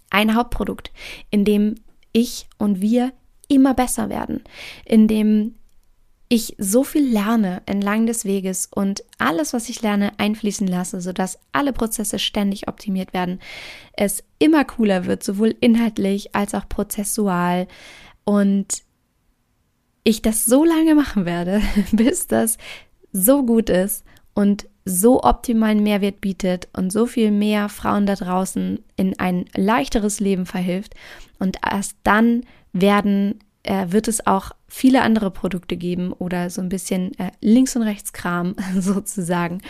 Ein 0.09 0.33
Hauptprodukt, 0.33 0.91
in 1.29 1.45
dem 1.45 1.75
ich 2.11 2.47
und 2.57 2.81
wir 2.81 3.13
immer 3.47 3.75
besser 3.75 4.09
werden, 4.09 4.43
in 4.85 5.07
dem 5.07 5.55
ich 6.31 6.55
so 6.59 6.83
viel 6.83 7.03
lerne 7.03 7.63
entlang 7.65 8.05
des 8.05 8.23
Weges 8.23 8.67
und 8.71 9.03
alles, 9.17 9.51
was 9.51 9.67
ich 9.67 9.81
lerne, 9.81 10.11
einfließen 10.19 10.67
lasse, 10.67 11.01
sodass 11.01 11.39
alle 11.51 11.73
Prozesse 11.73 12.19
ständig 12.19 12.67
optimiert 12.67 13.13
werden, 13.13 13.39
es 13.93 14.23
immer 14.37 14.63
cooler 14.63 15.05
wird, 15.05 15.23
sowohl 15.23 15.55
inhaltlich 15.59 16.35
als 16.35 16.53
auch 16.53 16.69
prozessual 16.69 17.67
und 18.25 18.83
ich 20.03 20.21
das 20.21 20.45
so 20.45 20.63
lange 20.63 20.93
machen 20.93 21.25
werde, 21.25 21.61
bis 21.91 22.27
das 22.27 22.59
so 23.11 23.43
gut 23.43 23.71
ist 23.71 24.05
und 24.35 24.67
so 24.85 25.23
optimalen 25.23 25.81
Mehrwert 25.81 26.21
bietet 26.21 26.67
und 26.73 26.91
so 26.91 27.07
viel 27.07 27.31
mehr 27.31 27.69
Frauen 27.69 28.05
da 28.05 28.15
draußen 28.15 28.83
in 28.95 29.19
ein 29.19 29.45
leichteres 29.55 30.19
Leben 30.19 30.45
verhilft. 30.45 30.95
Und 31.37 31.57
erst 31.67 31.97
dann 32.03 32.43
werden 32.71 33.39
äh, 33.63 33.87
wird 33.89 34.07
es 34.07 34.25
auch 34.25 34.51
viele 34.67 35.01
andere 35.01 35.31
Produkte 35.31 35.77
geben 35.77 36.13
oder 36.13 36.49
so 36.49 36.61
ein 36.61 36.69
bisschen 36.69 37.17
äh, 37.19 37.31
links 37.41 37.75
und 37.75 37.81
rechts 37.81 38.13
Kram 38.13 38.55
sozusagen. 38.79 39.61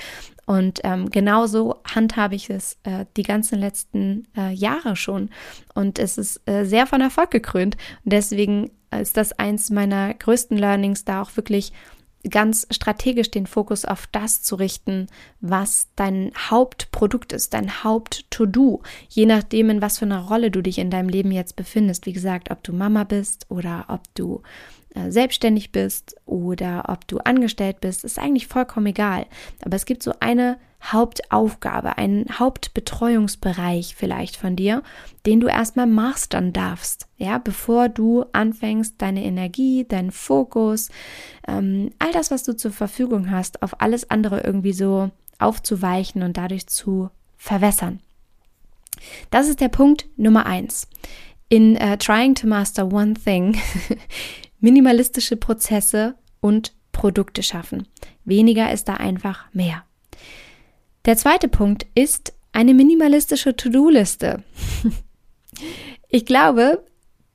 Und 0.45 0.79
ähm, 0.83 1.09
genauso 1.09 1.75
handhabe 1.85 2.35
ich 2.35 2.49
es 2.49 2.77
äh, 2.83 3.05
die 3.17 3.23
ganzen 3.23 3.59
letzten 3.59 4.27
äh, 4.35 4.51
Jahre 4.51 4.95
schon. 4.95 5.29
Und 5.75 5.99
es 5.99 6.17
ist 6.17 6.41
äh, 6.47 6.65
sehr 6.65 6.87
von 6.87 7.01
Erfolg 7.01 7.31
gekrönt. 7.31 7.77
Und 8.03 8.13
deswegen 8.13 8.71
ist 8.91 9.17
das 9.17 9.33
eins 9.33 9.69
meiner 9.69 10.15
größten 10.15 10.57
Learnings, 10.57 11.05
da 11.05 11.21
auch 11.21 11.37
wirklich 11.37 11.71
ganz 12.29 12.67
strategisch 12.71 13.31
den 13.31 13.47
Fokus 13.47 13.85
auf 13.85 14.07
das 14.07 14.41
zu 14.41 14.55
richten, 14.55 15.07
was 15.39 15.87
dein 15.95 16.31
Hauptprodukt 16.49 17.31
ist, 17.31 17.53
dein 17.53 17.83
Haupt-To-Do, 17.83 18.81
je 19.07 19.25
nachdem, 19.25 19.69
in 19.69 19.81
was 19.81 19.99
für 19.99 20.05
einer 20.05 20.19
Rolle 20.19 20.51
du 20.51 20.61
dich 20.61 20.79
in 20.79 20.89
deinem 20.89 21.09
Leben 21.09 21.31
jetzt 21.31 21.55
befindest. 21.55 22.05
Wie 22.05 22.13
gesagt, 22.13 22.51
ob 22.51 22.63
du 22.63 22.73
Mama 22.73 23.05
bist 23.05 23.45
oder 23.49 23.85
ob 23.87 24.01
du 24.15 24.41
selbstständig 25.09 25.71
bist 25.71 26.15
oder 26.25 26.85
ob 26.87 27.07
du 27.07 27.19
angestellt 27.19 27.81
bist, 27.81 28.03
ist 28.03 28.19
eigentlich 28.19 28.47
vollkommen 28.47 28.87
egal. 28.87 29.25
Aber 29.63 29.75
es 29.75 29.85
gibt 29.85 30.03
so 30.03 30.13
eine 30.19 30.57
Hauptaufgabe, 30.81 31.97
einen 31.97 32.39
Hauptbetreuungsbereich 32.39 33.95
vielleicht 33.95 34.37
von 34.37 34.55
dir, 34.55 34.81
den 35.25 35.39
du 35.41 35.47
erstmal 35.47 35.87
mastern 35.87 36.53
darfst, 36.53 37.07
ja, 37.17 37.37
bevor 37.37 37.89
du 37.89 38.25
anfängst, 38.31 38.95
deine 38.97 39.23
Energie, 39.23 39.85
deinen 39.85 40.11
Fokus, 40.11 40.89
ähm, 41.47 41.91
all 41.99 42.11
das, 42.13 42.31
was 42.31 42.43
du 42.43 42.55
zur 42.55 42.71
Verfügung 42.71 43.29
hast, 43.29 43.61
auf 43.61 43.81
alles 43.81 44.09
andere 44.09 44.41
irgendwie 44.41 44.73
so 44.73 45.11
aufzuweichen 45.37 46.23
und 46.23 46.37
dadurch 46.37 46.67
zu 46.67 47.09
verwässern. 47.37 47.99
Das 49.31 49.47
ist 49.47 49.59
der 49.59 49.69
Punkt 49.69 50.07
Nummer 50.17 50.45
eins. 50.45 50.87
In 51.49 51.75
uh, 51.75 51.95
Trying 51.97 52.35
to 52.35 52.47
Master 52.47 52.91
One 52.91 53.15
Thing 53.15 53.57
minimalistische 54.59 55.37
Prozesse 55.37 56.15
und 56.41 56.73
Produkte 56.91 57.43
schaffen. 57.43 57.87
Weniger 58.25 58.71
ist 58.71 58.87
da 58.87 58.95
einfach 58.95 59.45
mehr. 59.53 59.83
Der 61.05 61.17
zweite 61.17 61.47
Punkt 61.47 61.85
ist 61.95 62.33
eine 62.51 62.73
minimalistische 62.73 63.55
To-Do-Liste. 63.55 64.43
ich 66.09 66.25
glaube, 66.25 66.83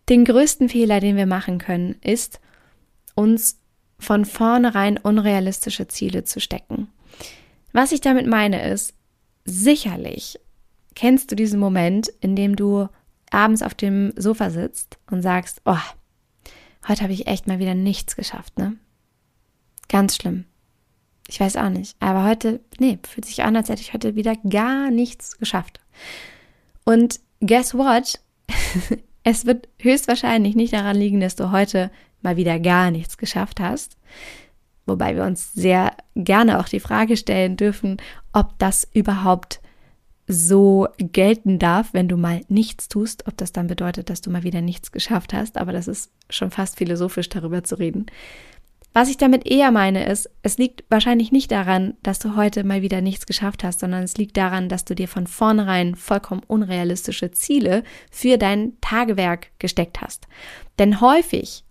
den 0.09 0.25
größten 0.25 0.69
Fehler, 0.69 1.01
den 1.01 1.17
wir 1.17 1.27
machen 1.27 1.59
können, 1.59 1.97
ist, 2.03 2.41
uns 3.15 3.61
von 3.99 4.25
vornherein 4.25 4.99
unrealistische 4.99 5.89
Ziele 5.89 6.25
zu 6.25 6.41
stecken. 6.41 6.89
Was 7.73 7.93
ich 7.93 8.01
damit 8.01 8.27
meine 8.27 8.69
ist, 8.69 8.95
sicherlich 9.45 10.39
kennst 10.95 11.31
du 11.31 11.37
diesen 11.37 11.59
Moment, 11.59 12.09
in 12.21 12.37
dem 12.37 12.57
du 12.57 12.89
abends 13.31 13.63
auf 13.63 13.75
dem 13.75 14.13
Sofa 14.17 14.51
sitzt 14.51 14.99
und 15.11 15.23
sagst, 15.23 15.61
oh, 15.65 15.77
heute 16.89 17.03
habe 17.03 17.13
ich 17.13 17.27
echt 17.27 17.47
mal 17.47 17.59
wieder 17.59 17.75
nichts 17.75 18.17
geschafft, 18.17 18.59
ne? 18.59 18.77
Ganz 19.89 20.17
schlimm. 20.17 20.45
Ich 21.29 21.41
weiß 21.41 21.57
auch 21.57 21.69
nicht. 21.71 21.97
Aber 22.01 22.25
heute, 22.25 22.61
nee, 22.79 22.99
fühlt 23.09 23.25
sich 23.25 23.43
an, 23.43 23.57
als 23.57 23.69
hätte 23.69 23.81
ich 23.81 23.95
heute 23.95 24.15
wieder 24.15 24.37
gar 24.37 24.91
nichts 24.91 25.39
geschafft. 25.39 25.81
Und 26.85 27.21
guess 27.41 27.75
what? 27.75 28.21
es 29.25 29.47
wird 29.47 29.69
höchstwahrscheinlich 29.81 30.55
nicht 30.55 30.73
daran 30.73 30.97
liegen, 30.97 31.21
dass 31.21 31.37
du 31.37 31.51
heute 31.51 31.91
mal 32.23 32.37
wieder 32.37 32.59
gar 32.59 32.91
nichts 32.91 33.17
geschafft 33.17 33.61
hast. 33.61 33.97
Wobei 34.87 35.17
wir 35.17 35.25
uns 35.25 35.53
sehr 35.55 35.97
gerne 36.15 36.61
auch 36.61 36.69
die 36.69 36.81
Frage 36.81 37.17
stellen 37.17 37.57
dürfen, 37.57 37.97
ob 38.33 38.59
das 38.59 38.87
überhaupt 38.93 39.61
so 40.27 40.89
gelten 40.99 41.59
darf, 41.59 41.93
wenn 41.93 42.09
du 42.09 42.17
mal 42.17 42.41
nichts 42.49 42.89
tust, 42.89 43.27
ob 43.27 43.37
das 43.37 43.53
dann 43.53 43.67
bedeutet, 43.67 44.09
dass 44.11 44.21
du 44.21 44.31
mal 44.31 44.43
wieder 44.43 44.63
nichts 44.63 44.93
geschafft 44.93 45.35
hast. 45.35 45.59
Aber 45.59 45.73
das 45.73 45.89
ist 45.89 46.11
schon 46.31 46.51
fast 46.51 46.79
philosophisch 46.79 47.29
darüber 47.29 47.63
zu 47.65 47.79
reden. 47.79 48.07
Was 48.97 49.11
ich 49.11 49.17
damit 49.17 49.45
eher 49.45 49.73
meine 49.73 50.07
ist, 50.07 50.31
es 50.43 50.57
liegt 50.57 50.85
wahrscheinlich 50.89 51.33
nicht 51.33 51.51
daran, 51.51 51.95
dass 52.05 52.21
du 52.21 52.37
heute 52.37 52.63
mal 52.63 52.81
wieder 52.81 53.01
nichts 53.01 53.27
geschafft 53.27 53.65
hast, 53.65 53.81
sondern 53.81 54.05
es 54.05 54.17
liegt 54.17 54.37
daran, 54.37 54.69
dass 54.69 54.85
du 54.85 54.95
dir 54.95 55.09
von 55.09 55.27
vornherein 55.27 55.97
vollkommen 55.97 56.43
unrealistische 56.47 57.33
Ziele 57.33 57.83
für 58.13 58.39
dein 58.39 58.81
Tagewerk 58.81 59.49
gesteckt 59.59 60.01
hast. 60.01 60.29
Denn 60.79 61.01
häufig 61.01 61.65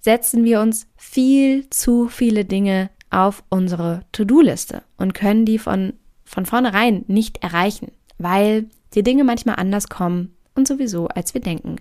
setzen 0.00 0.44
wir 0.44 0.60
uns 0.60 0.86
viel 0.96 1.68
zu 1.70 2.08
viele 2.08 2.44
Dinge 2.44 2.90
auf 3.10 3.42
unsere 3.48 4.02
To-Do-Liste 4.12 4.82
und 4.96 5.14
können 5.14 5.44
die 5.44 5.58
von, 5.58 5.94
von 6.32 6.46
vornherein 6.46 7.04
nicht 7.08 7.42
erreichen, 7.42 7.92
weil 8.18 8.66
die 8.94 9.02
Dinge 9.02 9.22
manchmal 9.22 9.56
anders 9.56 9.88
kommen 9.88 10.34
und 10.54 10.66
sowieso, 10.66 11.08
als 11.08 11.34
wir 11.34 11.40
denken. 11.40 11.76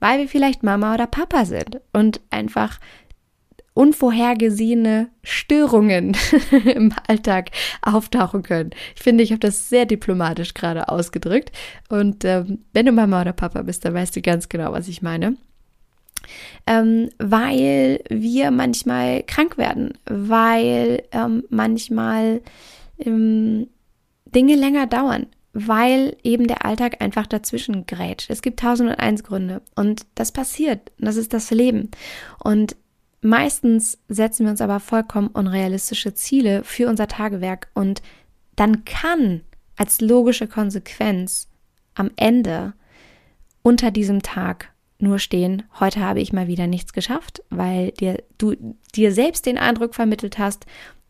Weil 0.00 0.18
wir 0.18 0.28
vielleicht 0.28 0.62
Mama 0.62 0.94
oder 0.94 1.06
Papa 1.06 1.44
sind 1.46 1.80
und 1.92 2.20
einfach 2.30 2.78
unvorhergesehene 3.74 5.10
Störungen 5.22 6.16
im 6.64 6.94
Alltag 7.06 7.50
auftauchen 7.82 8.42
können. 8.42 8.70
Ich 8.94 9.02
finde, 9.02 9.22
ich 9.22 9.32
habe 9.32 9.40
das 9.40 9.68
sehr 9.68 9.84
diplomatisch 9.84 10.54
gerade 10.54 10.88
ausgedrückt. 10.88 11.52
Und 11.90 12.24
ähm, 12.24 12.64
wenn 12.72 12.86
du 12.86 12.92
Mama 12.92 13.20
oder 13.20 13.32
Papa 13.32 13.62
bist, 13.62 13.84
dann 13.84 13.94
weißt 13.94 14.16
du 14.16 14.22
ganz 14.22 14.48
genau, 14.48 14.72
was 14.72 14.88
ich 14.88 15.02
meine. 15.02 15.36
Ähm, 16.66 17.10
weil 17.18 18.00
wir 18.08 18.50
manchmal 18.50 19.22
krank 19.22 19.58
werden, 19.58 19.92
weil 20.06 21.02
ähm, 21.12 21.44
manchmal 21.50 22.40
Dinge 24.36 24.54
länger 24.54 24.86
dauern, 24.86 25.26
weil 25.52 26.16
eben 26.22 26.46
der 26.46 26.64
Alltag 26.64 27.00
einfach 27.00 27.26
dazwischen 27.26 27.86
grätscht. 27.86 28.30
Es 28.30 28.42
gibt 28.42 28.60
tausend 28.60 28.90
und 28.90 28.96
eins 28.96 29.24
Gründe 29.24 29.62
und 29.74 30.06
das 30.14 30.30
passiert. 30.30 30.92
Das 30.98 31.16
ist 31.16 31.32
das 31.32 31.50
Leben. 31.50 31.90
Und 32.38 32.76
Meistens 33.26 33.98
setzen 34.06 34.44
wir 34.46 34.50
uns 34.50 34.60
aber 34.60 34.78
vollkommen 34.78 35.26
unrealistische 35.26 36.14
Ziele 36.14 36.62
für 36.62 36.88
unser 36.88 37.08
Tagewerk 37.08 37.68
und 37.74 38.00
dann 38.54 38.84
kann 38.84 39.40
als 39.76 40.00
logische 40.00 40.46
Konsequenz 40.46 41.48
am 41.94 42.12
Ende 42.14 42.74
unter 43.62 43.90
diesem 43.90 44.22
Tag 44.22 44.72
nur 44.98 45.18
stehen, 45.18 45.64
heute 45.80 46.00
habe 46.00 46.20
ich 46.20 46.32
mal 46.32 46.46
wieder 46.46 46.68
nichts 46.68 46.92
geschafft, 46.92 47.42
weil 47.50 47.90
dir, 47.90 48.22
du 48.38 48.54
dir 48.94 49.12
selbst 49.12 49.44
den 49.44 49.58
Eindruck 49.58 49.96
vermittelt 49.96 50.38
hast, 50.38 50.64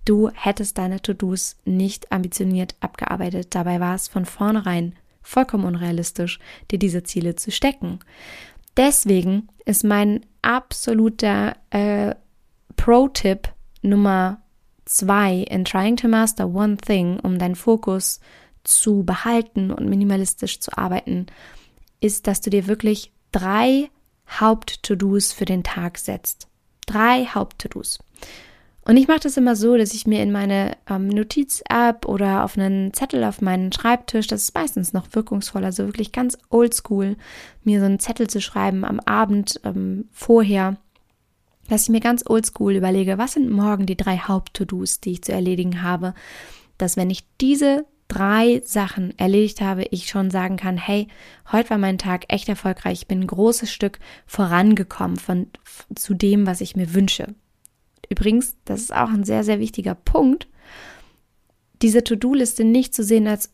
du 0.06 0.30
hättest 0.32 0.78
deine 0.78 1.02
To-Dos 1.02 1.56
nicht 1.66 2.10
ambitioniert 2.10 2.74
abgearbeitet. 2.80 3.54
Dabei 3.54 3.80
war 3.80 3.94
es 3.94 4.08
von 4.08 4.24
vornherein 4.24 4.94
vollkommen 5.20 5.64
unrealistisch, 5.64 6.38
dir 6.70 6.78
diese 6.78 7.02
Ziele 7.02 7.34
zu 7.36 7.50
stecken. 7.50 7.98
Deswegen 8.76 9.48
ist 9.64 9.84
mein 9.84 10.24
absoluter 10.42 11.56
äh, 11.70 12.14
Pro-Tipp 12.76 13.48
Nummer 13.82 14.40
zwei 14.84 15.38
in 15.38 15.64
Trying 15.64 15.96
to 15.96 16.08
Master 16.08 16.48
One 16.48 16.76
Thing, 16.76 17.18
um 17.20 17.38
deinen 17.38 17.56
Fokus 17.56 18.20
zu 18.64 19.02
behalten 19.04 19.70
und 19.70 19.88
minimalistisch 19.88 20.60
zu 20.60 20.76
arbeiten, 20.76 21.26
ist, 22.00 22.26
dass 22.26 22.40
du 22.40 22.50
dir 22.50 22.66
wirklich 22.66 23.12
drei 23.32 23.90
Haupt-To-Dos 24.40 25.32
für 25.32 25.44
den 25.44 25.62
Tag 25.62 25.98
setzt. 25.98 26.48
Drei 26.86 27.24
Haupt-To-Dos. 27.26 27.98
Und 28.86 28.96
ich 28.96 29.08
mache 29.08 29.20
das 29.20 29.36
immer 29.36 29.56
so, 29.56 29.76
dass 29.76 29.94
ich 29.94 30.06
mir 30.06 30.22
in 30.22 30.30
meine 30.30 30.76
ähm, 30.88 31.08
Notiz-App 31.08 32.06
oder 32.06 32.44
auf 32.44 32.56
einen 32.56 32.94
Zettel 32.94 33.24
auf 33.24 33.42
meinen 33.42 33.72
Schreibtisch, 33.72 34.28
das 34.28 34.44
ist 34.44 34.54
meistens 34.54 34.92
noch 34.92 35.08
wirkungsvoll, 35.10 35.64
also 35.64 35.86
wirklich 35.86 36.12
ganz 36.12 36.38
oldschool, 36.50 37.16
mir 37.64 37.80
so 37.80 37.86
einen 37.86 37.98
Zettel 37.98 38.28
zu 38.28 38.40
schreiben 38.40 38.84
am 38.84 39.00
Abend 39.00 39.60
ähm, 39.64 40.08
vorher, 40.12 40.76
dass 41.68 41.82
ich 41.82 41.88
mir 41.88 41.98
ganz 41.98 42.22
oldschool 42.30 42.76
überlege, 42.76 43.18
was 43.18 43.32
sind 43.32 43.50
morgen 43.50 43.86
die 43.86 43.96
drei 43.96 44.18
Haupt-To-Dos, 44.18 45.00
die 45.00 45.12
ich 45.12 45.22
zu 45.22 45.32
erledigen 45.32 45.82
habe, 45.82 46.14
dass 46.78 46.96
wenn 46.96 47.10
ich 47.10 47.26
diese 47.40 47.86
drei 48.06 48.62
Sachen 48.64 49.18
erledigt 49.18 49.60
habe, 49.62 49.82
ich 49.90 50.08
schon 50.08 50.30
sagen 50.30 50.56
kann, 50.56 50.76
hey, 50.76 51.08
heute 51.50 51.70
war 51.70 51.78
mein 51.78 51.98
Tag 51.98 52.26
echt 52.28 52.48
erfolgreich, 52.48 53.00
ich 53.00 53.08
bin 53.08 53.22
ein 53.22 53.26
großes 53.26 53.72
Stück 53.72 53.98
vorangekommen 54.26 55.16
von, 55.16 55.48
zu 55.96 56.14
dem, 56.14 56.46
was 56.46 56.60
ich 56.60 56.76
mir 56.76 56.94
wünsche. 56.94 57.34
Übrigens, 58.08 58.56
das 58.64 58.82
ist 58.82 58.94
auch 58.94 59.10
ein 59.10 59.24
sehr, 59.24 59.44
sehr 59.44 59.60
wichtiger 59.60 59.94
Punkt, 59.94 60.48
diese 61.82 62.02
To-Do-Liste 62.02 62.64
nicht 62.64 62.94
zu 62.94 63.04
sehen 63.04 63.28
als, 63.28 63.50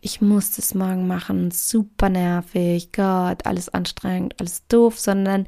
ich 0.00 0.20
muss 0.20 0.52
das 0.52 0.74
morgen 0.74 1.06
machen, 1.06 1.50
super 1.50 2.08
nervig, 2.08 2.92
Gott, 2.92 3.44
alles 3.44 3.68
anstrengend, 3.68 4.34
alles 4.40 4.66
doof, 4.68 4.98
sondern 4.98 5.46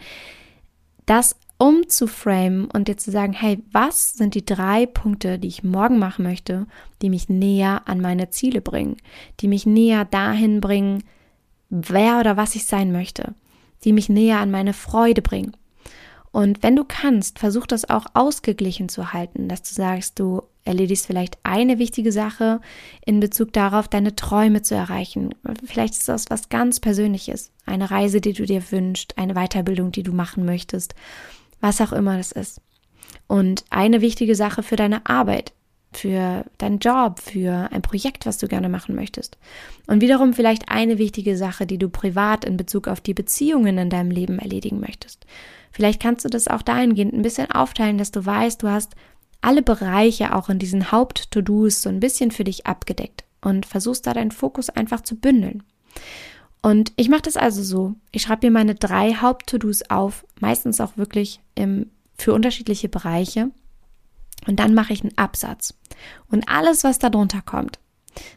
das 1.06 1.36
umzuframen 1.56 2.66
und 2.66 2.88
dir 2.88 2.96
zu 2.96 3.10
sagen, 3.10 3.32
hey, 3.32 3.62
was 3.72 4.14
sind 4.14 4.34
die 4.34 4.44
drei 4.44 4.86
Punkte, 4.86 5.38
die 5.38 5.48
ich 5.48 5.62
morgen 5.62 5.98
machen 5.98 6.24
möchte, 6.24 6.66
die 7.00 7.08
mich 7.08 7.28
näher 7.28 7.82
an 7.86 8.00
meine 8.00 8.28
Ziele 8.30 8.60
bringen, 8.60 8.96
die 9.40 9.48
mich 9.48 9.64
näher 9.64 10.04
dahin 10.04 10.60
bringen, 10.60 11.04
wer 11.70 12.20
oder 12.20 12.36
was 12.36 12.54
ich 12.54 12.66
sein 12.66 12.92
möchte, 12.92 13.34
die 13.84 13.92
mich 13.92 14.08
näher 14.08 14.40
an 14.40 14.50
meine 14.50 14.74
Freude 14.74 15.22
bringen. 15.22 15.56
Und 16.34 16.64
wenn 16.64 16.74
du 16.74 16.82
kannst, 16.82 17.38
versuch 17.38 17.64
das 17.64 17.88
auch 17.88 18.06
ausgeglichen 18.12 18.88
zu 18.88 19.12
halten, 19.12 19.46
dass 19.46 19.62
du 19.62 19.72
sagst, 19.72 20.18
du 20.18 20.42
erledigst 20.64 21.06
vielleicht 21.06 21.38
eine 21.44 21.78
wichtige 21.78 22.10
Sache 22.10 22.60
in 23.06 23.20
Bezug 23.20 23.52
darauf, 23.52 23.86
deine 23.86 24.16
Träume 24.16 24.60
zu 24.62 24.74
erreichen. 24.74 25.36
Vielleicht 25.64 25.94
ist 25.94 26.08
das 26.08 26.30
was 26.30 26.48
ganz 26.48 26.80
Persönliches, 26.80 27.52
eine 27.66 27.88
Reise, 27.88 28.20
die 28.20 28.32
du 28.32 28.46
dir 28.46 28.68
wünschst, 28.72 29.16
eine 29.16 29.34
Weiterbildung, 29.34 29.92
die 29.92 30.02
du 30.02 30.12
machen 30.12 30.44
möchtest, 30.44 30.96
was 31.60 31.80
auch 31.80 31.92
immer 31.92 32.16
das 32.16 32.32
ist. 32.32 32.60
Und 33.28 33.64
eine 33.70 34.00
wichtige 34.00 34.34
Sache 34.34 34.64
für 34.64 34.74
deine 34.74 35.06
Arbeit, 35.06 35.52
für 35.92 36.46
deinen 36.58 36.80
Job, 36.80 37.20
für 37.20 37.68
ein 37.70 37.82
Projekt, 37.82 38.26
was 38.26 38.38
du 38.38 38.48
gerne 38.48 38.68
machen 38.68 38.96
möchtest. 38.96 39.38
Und 39.86 40.00
wiederum 40.00 40.32
vielleicht 40.32 40.68
eine 40.68 40.98
wichtige 40.98 41.36
Sache, 41.36 41.64
die 41.64 41.78
du 41.78 41.88
privat 41.88 42.44
in 42.44 42.56
Bezug 42.56 42.88
auf 42.88 43.00
die 43.00 43.14
Beziehungen 43.14 43.78
in 43.78 43.88
deinem 43.88 44.10
Leben 44.10 44.40
erledigen 44.40 44.80
möchtest. 44.80 45.26
Vielleicht 45.74 46.00
kannst 46.00 46.24
du 46.24 46.28
das 46.28 46.46
auch 46.46 46.62
dahingehend 46.62 47.12
ein 47.12 47.22
bisschen 47.22 47.50
aufteilen, 47.50 47.98
dass 47.98 48.12
du 48.12 48.24
weißt, 48.24 48.62
du 48.62 48.70
hast 48.70 48.94
alle 49.40 49.60
Bereiche 49.60 50.34
auch 50.34 50.48
in 50.48 50.60
diesen 50.60 50.92
Haupt-To-Dos 50.92 51.82
so 51.82 51.88
ein 51.88 51.98
bisschen 51.98 52.30
für 52.30 52.44
dich 52.44 52.64
abgedeckt 52.64 53.24
und 53.42 53.66
versuchst 53.66 54.06
da 54.06 54.14
deinen 54.14 54.30
Fokus 54.30 54.70
einfach 54.70 55.00
zu 55.00 55.16
bündeln. 55.16 55.64
Und 56.62 56.92
ich 56.94 57.08
mache 57.08 57.22
das 57.22 57.36
also 57.36 57.62
so. 57.64 57.96
Ich 58.12 58.22
schreibe 58.22 58.46
mir 58.46 58.52
meine 58.52 58.76
drei 58.76 59.14
Haupt-To-Dos 59.14 59.90
auf, 59.90 60.24
meistens 60.40 60.80
auch 60.80 60.96
wirklich 60.96 61.40
im, 61.56 61.90
für 62.16 62.32
unterschiedliche 62.32 62.88
Bereiche. 62.88 63.50
Und 64.46 64.60
dann 64.60 64.74
mache 64.74 64.92
ich 64.92 65.02
einen 65.02 65.18
Absatz. 65.18 65.74
Und 66.30 66.48
alles, 66.48 66.84
was 66.84 67.00
darunter 67.00 67.42
kommt, 67.42 67.80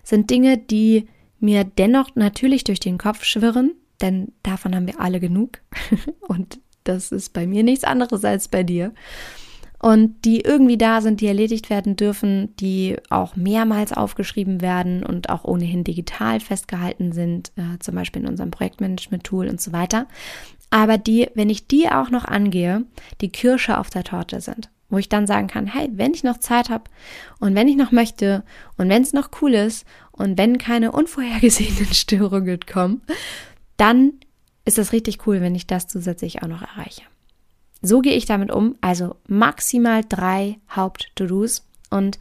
sind 0.01 0.31
Dinge, 0.31 0.57
die 0.57 1.07
mir 1.39 1.65
dennoch 1.65 2.15
natürlich 2.15 2.63
durch 2.63 2.79
den 2.79 2.97
Kopf 2.97 3.23
schwirren, 3.23 3.75
denn 4.01 4.33
davon 4.41 4.75
haben 4.75 4.87
wir 4.87 4.99
alle 4.99 5.19
genug. 5.19 5.59
Und 6.27 6.59
das 6.87 7.11
ist 7.11 7.33
bei 7.33 7.47
mir 7.47 7.63
nichts 7.63 7.83
anderes 7.83 8.23
als 8.25 8.47
bei 8.47 8.63
dir. 8.63 8.93
Und 9.79 10.25
die 10.25 10.41
irgendwie 10.41 10.77
da 10.77 11.01
sind, 11.01 11.21
die 11.21 11.27
erledigt 11.27 11.69
werden 11.69 11.95
dürfen, 11.95 12.55
die 12.57 12.97
auch 13.09 13.35
mehrmals 13.35 13.93
aufgeschrieben 13.93 14.61
werden 14.61 15.03
und 15.03 15.29
auch 15.29 15.43
ohnehin 15.43 15.83
digital 15.83 16.39
festgehalten 16.39 17.11
sind, 17.11 17.51
äh, 17.57 17.77
zum 17.79 17.93
Beispiel 17.93 18.23
in 18.23 18.27
unserem 18.27 18.49
Projektmanagement-Tool 18.49 19.47
und 19.47 19.61
so 19.61 19.73
weiter. 19.73 20.07
Aber 20.71 20.97
die, 20.97 21.29
wenn 21.35 21.49
ich 21.49 21.67
die 21.67 21.89
auch 21.89 22.09
noch 22.09 22.25
angehe, 22.25 22.85
die 23.21 23.29
Kirsche 23.29 23.77
auf 23.77 23.89
der 23.89 24.03
Torte 24.03 24.41
sind. 24.41 24.69
wo 24.89 24.97
ich 24.97 25.09
dann 25.09 25.27
sagen 25.27 25.47
kann, 25.47 25.67
hey, 25.67 25.89
wenn 25.91 26.13
ich 26.13 26.23
noch 26.23 26.37
Zeit 26.37 26.69
habe 26.69 26.85
und 27.39 27.55
wenn 27.55 27.67
ich 27.67 27.75
noch 27.75 27.91
möchte 27.91 28.45
und 28.77 28.87
wenn 28.87 29.01
es 29.01 29.11
noch 29.11 29.31
cool 29.41 29.53
ist 29.53 29.85
und 30.13 30.37
wenn 30.37 30.57
keine 30.57 30.93
unvorhergesehenen 30.93 31.87
Störungen 31.93 32.61
kommen, 32.65 33.01
dann 33.75 34.13
ist 34.67 34.77
das 34.77 34.91
richtig 34.91 35.25
cool, 35.25 35.39
wenn 35.41 35.55
ich 35.55 35.65
das 35.65 35.87
zusätzlich 35.87 36.43
auch 36.43 36.47
noch 36.47 36.61
erreiche. 36.61 37.03
So 37.81 38.01
gehe 38.01 38.15
ich 38.15 38.25
damit 38.25 38.51
um, 38.51 38.75
also 38.81 39.15
maximal 39.27 40.03
drei 40.07 40.59
Haupt-To-Dos 40.75 41.65
und 41.89 42.19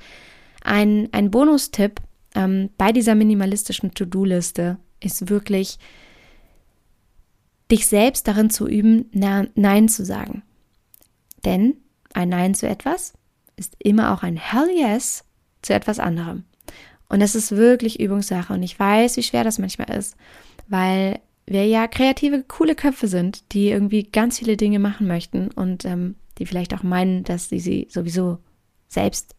ein, 0.63 1.09
ein 1.13 1.31
Bonustipp 1.31 2.01
ähm, 2.37 2.71
bei 2.79 2.93
dieser 2.93 3.17
minimalistischen 3.17 3.95
To-Do-Liste 3.95 4.79
ist 5.01 5.29
wirklich, 5.29 5.79
dich 7.71 7.89
selbst 7.89 8.29
darin 8.29 8.51
zu 8.51 8.69
üben, 8.69 9.11
Nein 9.13 9.89
zu 9.89 10.05
sagen. 10.05 10.43
Denn 11.45 11.75
ein 12.15 12.29
Nein 12.29 12.55
zu 12.55 12.69
etwas 12.69 13.15
ist 13.57 13.75
immer 13.81 14.13
auch 14.13 14.23
ein 14.23 14.37
Hell 14.37 14.69
Yes 14.71 15.25
zu 15.63 15.75
etwas 15.75 15.99
anderem. 15.99 16.45
Und 17.09 17.23
es 17.23 17.35
ist 17.35 17.53
wirklich 17.53 17.99
Übungssache. 17.99 18.53
Und 18.53 18.63
ich 18.63 18.79
weiß, 18.79 19.17
wie 19.17 19.25
schwer 19.25 19.43
das 19.43 19.59
manchmal 19.59 19.91
ist, 19.97 20.17
weil 20.69 21.19
wir 21.47 21.67
ja 21.67 21.87
kreative, 21.87 22.43
coole 22.43 22.75
Köpfe 22.75 23.09
sind, 23.09 23.53
die 23.53 23.71
irgendwie 23.71 24.03
ganz 24.03 24.39
viele 24.39 24.57
Dinge 24.57 24.79
machen 24.79 25.07
möchten 25.07 25.49
und 25.53 25.85
ähm, 25.85 26.17
die 26.39 26.47
vielleicht 26.47 26.75
auch 26.75 26.83
meinen, 26.83 27.25
dass 27.25 27.49
sie 27.49 27.61
sie 27.61 27.87
sowieso 27.91 28.39
selbst 28.89 29.35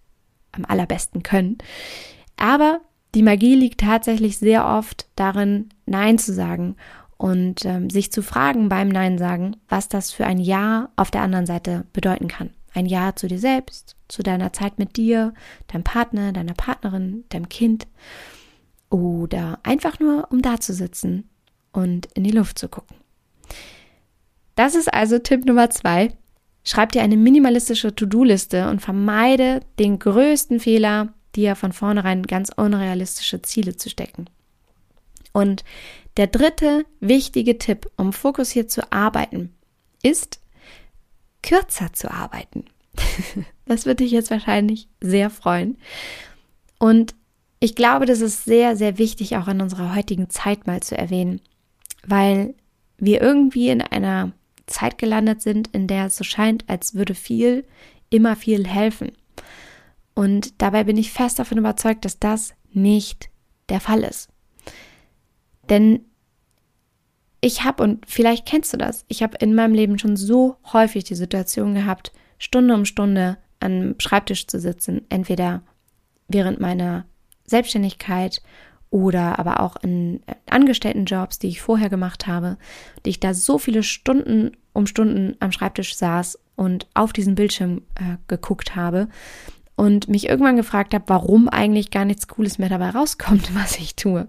am 0.53 0.65
allerbesten 0.65 1.21
können. 1.21 1.57
Aber 2.37 2.81
die 3.13 3.23
Magie 3.23 3.55
liegt 3.55 3.81
tatsächlich 3.81 4.37
sehr 4.37 4.65
oft 4.65 5.07
darin, 5.15 5.69
Nein 5.85 6.17
zu 6.17 6.33
sagen 6.33 6.75
und 7.17 7.65
ähm, 7.65 7.89
sich 7.89 8.11
zu 8.11 8.21
fragen 8.21 8.69
beim 8.69 8.87
Nein 8.87 9.17
sagen, 9.17 9.57
was 9.67 9.89
das 9.89 10.11
für 10.11 10.25
ein 10.25 10.39
Ja 10.39 10.89
auf 10.95 11.11
der 11.11 11.21
anderen 11.21 11.45
Seite 11.45 11.85
bedeuten 11.93 12.27
kann. 12.27 12.51
Ein 12.73 12.85
Ja 12.85 13.15
zu 13.15 13.27
dir 13.27 13.39
selbst, 13.39 13.95
zu 14.07 14.23
deiner 14.23 14.53
Zeit 14.53 14.79
mit 14.79 14.97
dir, 14.97 15.33
deinem 15.67 15.83
Partner, 15.83 16.31
deiner 16.31 16.53
Partnerin, 16.53 17.25
deinem 17.29 17.49
Kind. 17.49 17.87
Oder 18.89 19.59
einfach 19.63 19.99
nur, 19.99 20.31
um 20.31 20.41
da 20.41 20.59
zu 20.59 20.73
sitzen 20.73 21.27
und 21.77 22.07
in 22.15 22.23
die 22.23 22.31
Luft 22.31 22.57
zu 22.57 22.69
gucken. 22.69 22.97
Das 24.55 24.73
ist 24.73 24.91
also 24.91 25.19
Tipp 25.19 25.45
Nummer 25.45 25.69
zwei. 25.69 26.11
Schreib 26.63 26.91
dir 26.91 27.03
eine 27.03 27.17
minimalistische 27.17 27.93
To-Do-Liste 27.93 28.67
und 28.67 28.81
vermeide 28.81 29.61
den 29.77 29.99
größten 29.99 30.59
Fehler, 30.59 31.13
dir 31.35 31.55
von 31.55 31.73
vornherein 31.73 32.23
ganz 32.23 32.49
unrealistische 32.55 33.43
Ziele 33.43 33.77
zu 33.77 33.91
stecken. 33.91 34.27
Und 35.33 35.63
der 36.17 36.25
dritte 36.25 36.83
wichtige 36.99 37.59
Tipp, 37.59 37.91
um 37.95 38.11
fokussiert 38.11 38.71
zu 38.71 38.91
arbeiten, 38.91 39.53
ist, 40.01 40.39
kürzer 41.43 41.93
zu 41.93 42.09
arbeiten. 42.09 42.65
das 43.65 43.85
würde 43.85 44.03
dich 44.03 44.11
jetzt 44.11 44.31
wahrscheinlich 44.31 44.87
sehr 44.99 45.29
freuen. 45.29 45.77
Und 46.79 47.13
ich 47.59 47.75
glaube, 47.75 48.07
das 48.07 48.21
ist 48.21 48.45
sehr, 48.45 48.75
sehr 48.75 48.97
wichtig, 48.97 49.37
auch 49.37 49.47
in 49.47 49.61
unserer 49.61 49.95
heutigen 49.95 50.31
Zeit 50.31 50.65
mal 50.65 50.81
zu 50.81 50.97
erwähnen, 50.97 51.39
weil 52.07 52.55
wir 52.97 53.21
irgendwie 53.21 53.69
in 53.69 53.81
einer 53.81 54.31
Zeit 54.65 54.97
gelandet 54.97 55.41
sind, 55.41 55.67
in 55.67 55.87
der 55.87 56.07
es 56.07 56.17
so 56.17 56.23
scheint, 56.23 56.67
als 56.67 56.95
würde 56.95 57.13
viel 57.13 57.65
immer 58.09 58.35
viel 58.35 58.67
helfen. 58.67 59.11
Und 60.15 60.61
dabei 60.61 60.85
bin 60.85 60.97
ich 60.97 61.11
fest 61.11 61.37
davon 61.37 61.59
überzeugt, 61.59 62.05
dass 62.05 62.17
das 62.17 62.53
nicht 62.71 63.29
der 63.69 63.79
Fall 63.79 64.03
ist. 64.03 64.29
Denn 65.69 66.05
ich 67.41 67.63
habe, 67.63 67.83
und 67.83 68.05
vielleicht 68.07 68.47
kennst 68.47 68.73
du 68.73 68.77
das, 68.77 69.05
ich 69.07 69.21
habe 69.21 69.37
in 69.39 69.53
meinem 69.53 69.73
Leben 69.73 69.99
schon 69.99 70.17
so 70.17 70.57
häufig 70.73 71.03
die 71.03 71.15
Situation 71.15 71.75
gehabt, 71.75 72.11
Stunde 72.39 72.73
um 72.73 72.85
Stunde 72.85 73.37
am 73.59 73.95
Schreibtisch 73.99 74.47
zu 74.47 74.59
sitzen, 74.59 75.05
entweder 75.09 75.61
während 76.27 76.59
meiner 76.59 77.05
Selbstständigkeit 77.45 78.41
oder 78.89 79.39
aber 79.39 79.59
auch 79.59 79.75
in 79.77 80.21
Angestelltenjobs, 80.49 81.39
die 81.39 81.47
ich 81.47 81.61
vorher 81.61 81.89
gemacht 81.89 82.27
habe, 82.27 82.57
die 83.05 83.11
ich 83.11 83.19
da 83.19 83.33
so 83.33 83.57
viele 83.57 83.83
Stunden 83.83 84.51
um 84.73 84.87
Stunden 84.87 85.35
am 85.39 85.51
Schreibtisch 85.51 85.95
saß 85.95 86.39
und 86.55 86.87
auf 86.93 87.11
diesen 87.11 87.35
Bildschirm 87.35 87.81
äh, 87.95 88.17
geguckt 88.27 88.75
habe 88.75 89.09
und 89.75 90.07
mich 90.07 90.29
irgendwann 90.29 90.55
gefragt 90.55 90.93
habe, 90.93 91.05
warum 91.07 91.49
eigentlich 91.49 91.91
gar 91.91 92.05
nichts 92.05 92.27
Cooles 92.27 92.57
mehr 92.57 92.69
dabei 92.69 92.91
rauskommt, 92.91 93.55
was 93.55 93.77
ich 93.77 93.95
tue. 93.95 94.27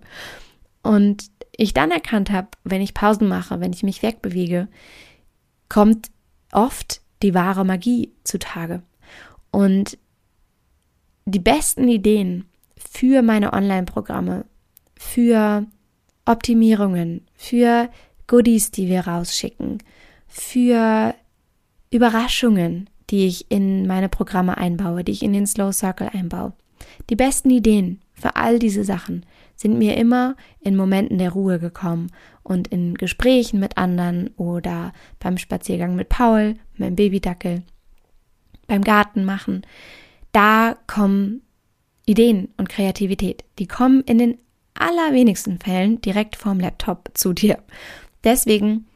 Und 0.83 1.31
ich 1.57 1.75
dann 1.75 1.91
erkannt 1.91 2.31
habe, 2.31 2.49
wenn 2.65 2.81
ich 2.81 2.95
Pausen 2.95 3.29
mache, 3.29 3.61
wenn 3.61 3.73
ich 3.73 3.83
mich 3.83 4.03
wegbewege, 4.03 4.69
kommt 5.69 6.11
oft 6.53 7.03
die 7.23 7.35
wahre 7.35 7.65
Magie 7.65 8.13
zutage. 8.25 8.83
Und 9.51 9.99
die 11.27 11.41
besten 11.41 11.89
Ideen 11.89 12.48
für 12.91 13.23
meine 13.23 13.53
Online-Programme, 13.53 14.45
für 14.97 15.67
Optimierungen, 16.25 17.27
für 17.35 17.89
Goodies, 18.27 18.71
die 18.71 18.89
wir 18.89 19.07
rausschicken, 19.07 19.79
für 20.27 21.15
Überraschungen, 21.91 22.91
die 23.11 23.27
ich 23.27 23.51
in 23.51 23.87
meine 23.87 24.09
Programme 24.09 24.59
einbaue, 24.59 25.05
die 25.05 25.13
ich 25.13 25.23
in 25.23 25.33
den 25.33 25.47
Slow 25.47 25.73
Circle 25.73 26.11
einbaue. 26.13 26.53
Die 27.09 27.17
besten 27.17 27.51
Ideen 27.51 28.01
für 28.13 28.37
all 28.37 28.59
diese 28.59 28.85
Sachen 28.85 29.25
sind 29.57 29.79
mir 29.79 29.97
immer 29.97 30.37
in 30.61 30.77
Momenten 30.77 31.19
der 31.19 31.31
Ruhe 31.31 31.59
gekommen 31.59 32.11
und 32.43 32.69
in 32.69 32.95
Gesprächen 32.95 33.61
mit 33.61 33.77
anderen 33.79 34.31
oder 34.37 34.93
beim 35.19 35.39
Spaziergang 35.39 35.97
mit 35.97 36.09
Paul, 36.09 36.57
meinem 36.77 36.97
Babydackel, 36.97 37.63
beim 38.67 38.83
Garten 38.83 39.25
machen. 39.25 39.63
Da 40.33 40.77
kommen 40.87 41.43
Ideen 42.09 42.49
und 42.57 42.69
Kreativität. 42.69 43.45
Die 43.59 43.67
kommen 43.67 44.03
in 44.03 44.19
den 44.19 44.39
allerwenigsten 44.75 45.59
Fällen 45.59 46.01
direkt 46.01 46.37
vorm 46.37 46.61
Laptop 46.61 47.11
zu 47.15 47.33
dir. 47.33 47.59
Deswegen 48.25 48.87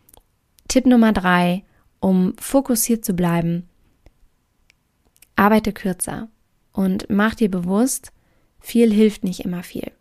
Tipp 0.69 0.87
Nummer 0.87 1.13
drei, 1.13 1.65
um 2.01 2.35
fokussiert 2.39 3.05
zu 3.05 3.15
bleiben, 3.15 3.69
arbeite 5.37 5.73
kürzer 5.73 6.29
und 6.73 7.07
mach 7.11 7.35
dir 7.35 7.51
bewusst, 7.51 8.13
viel 8.61 8.93
hilft 8.93 9.25
nicht 9.25 9.41
immer 9.41 9.63
viel. 9.63 9.93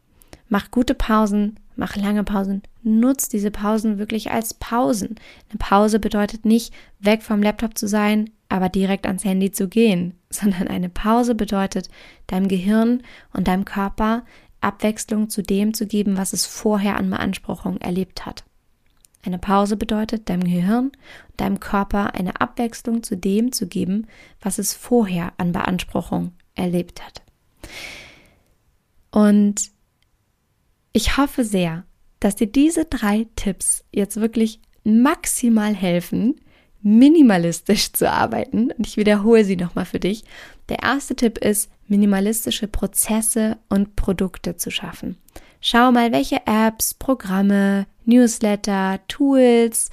Mach 0.47 0.71
gute 0.71 0.95
Pausen, 0.95 1.59
mach 1.75 1.95
lange 1.95 2.23
Pausen, 2.23 2.61
nutz 2.83 3.27
diese 3.27 3.51
Pausen 3.51 3.97
wirklich 3.97 4.31
als 4.31 4.53
Pausen. 4.53 5.15
Eine 5.49 5.57
Pause 5.57 5.99
bedeutet 5.99 6.45
nicht, 6.45 6.73
weg 6.99 7.23
vom 7.23 7.41
Laptop 7.41 7.77
zu 7.77 7.87
sein, 7.87 8.29
aber 8.51 8.69
direkt 8.69 9.05
ans 9.05 9.23
Handy 9.23 9.51
zu 9.51 9.67
gehen, 9.67 10.19
sondern 10.29 10.67
eine 10.67 10.89
Pause 10.89 11.35
bedeutet, 11.35 11.89
deinem 12.27 12.47
Gehirn 12.47 13.03
und 13.33 13.47
deinem 13.47 13.65
Körper 13.65 14.23
Abwechslung 14.59 15.29
zu 15.29 15.41
dem 15.41 15.73
zu 15.73 15.87
geben, 15.87 16.17
was 16.17 16.33
es 16.33 16.45
vorher 16.45 16.97
an 16.97 17.09
Beanspruchung 17.09 17.77
erlebt 17.77 18.25
hat. 18.25 18.43
Eine 19.23 19.39
Pause 19.39 19.75
bedeutet, 19.75 20.29
deinem 20.29 20.43
Gehirn 20.43 20.85
und 20.85 21.41
deinem 21.41 21.59
Körper 21.59 22.13
eine 22.13 22.41
Abwechslung 22.41 23.03
zu 23.03 23.15
dem 23.17 23.51
zu 23.51 23.67
geben, 23.67 24.07
was 24.39 24.59
es 24.59 24.73
vorher 24.73 25.33
an 25.37 25.51
Beanspruchung 25.51 26.33
erlebt 26.55 27.03
hat. 27.03 27.21
Und 29.11 29.71
ich 30.93 31.17
hoffe 31.17 31.43
sehr, 31.43 31.85
dass 32.19 32.35
dir 32.35 32.47
diese 32.47 32.85
drei 32.85 33.27
Tipps 33.35 33.83
jetzt 33.91 34.17
wirklich 34.17 34.59
maximal 34.83 35.73
helfen, 35.73 36.35
minimalistisch 36.81 37.93
zu 37.93 38.09
arbeiten. 38.09 38.71
Und 38.71 38.87
ich 38.87 38.97
wiederhole 38.97 39.45
sie 39.45 39.55
nochmal 39.55 39.85
für 39.85 39.99
dich. 39.99 40.23
Der 40.69 40.83
erste 40.83 41.15
Tipp 41.15 41.37
ist, 41.37 41.69
minimalistische 41.87 42.67
Prozesse 42.67 43.57
und 43.69 43.95
Produkte 43.95 44.55
zu 44.55 44.71
schaffen. 44.71 45.17
Schau 45.59 45.91
mal, 45.91 46.11
welche 46.11 46.41
Apps, 46.47 46.93
Programme, 46.93 47.85
Newsletter, 48.05 48.99
Tools 49.07 49.91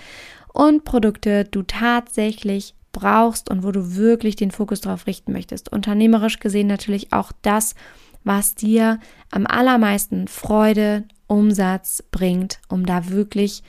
und 0.52 0.84
Produkte 0.84 1.44
du 1.44 1.62
tatsächlich 1.62 2.74
brauchst 2.92 3.50
und 3.50 3.62
wo 3.64 3.70
du 3.70 3.96
wirklich 3.96 4.36
den 4.36 4.50
Fokus 4.50 4.80
darauf 4.80 5.06
richten 5.06 5.32
möchtest. 5.32 5.70
Unternehmerisch 5.70 6.38
gesehen 6.38 6.68
natürlich 6.68 7.12
auch 7.12 7.32
das, 7.42 7.74
was 8.24 8.54
dir 8.54 8.98
am 9.30 9.46
allermeisten 9.46 10.26
Freude, 10.28 11.04
Umsatz 11.26 12.02
bringt, 12.10 12.58
um 12.68 12.86
da 12.86 13.10
wirklich 13.10 13.62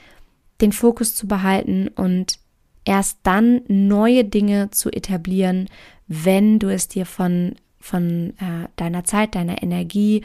den 0.60 0.72
Fokus 0.72 1.14
zu 1.14 1.28
behalten 1.28 1.88
und 1.88 2.38
erst 2.84 3.18
dann 3.22 3.62
neue 3.68 4.24
Dinge 4.24 4.70
zu 4.70 4.90
etablieren, 4.90 5.68
wenn 6.06 6.58
du 6.58 6.68
es 6.68 6.88
dir 6.88 7.06
von, 7.06 7.54
von 7.78 8.30
äh, 8.38 8.68
deiner 8.76 9.04
Zeit, 9.04 9.34
deiner 9.34 9.62
Energie 9.62 10.22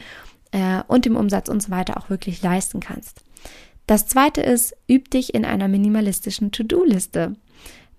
äh, 0.52 0.82
und 0.88 1.04
dem 1.04 1.16
Umsatz 1.16 1.48
und 1.48 1.62
so 1.62 1.70
weiter 1.70 1.96
auch 1.96 2.10
wirklich 2.10 2.42
leisten 2.42 2.80
kannst. 2.80 3.22
Das 3.86 4.06
zweite 4.06 4.40
ist, 4.40 4.74
üb 4.90 5.10
dich 5.10 5.34
in 5.34 5.44
einer 5.44 5.68
minimalistischen 5.68 6.50
To-Do-Liste. 6.50 7.36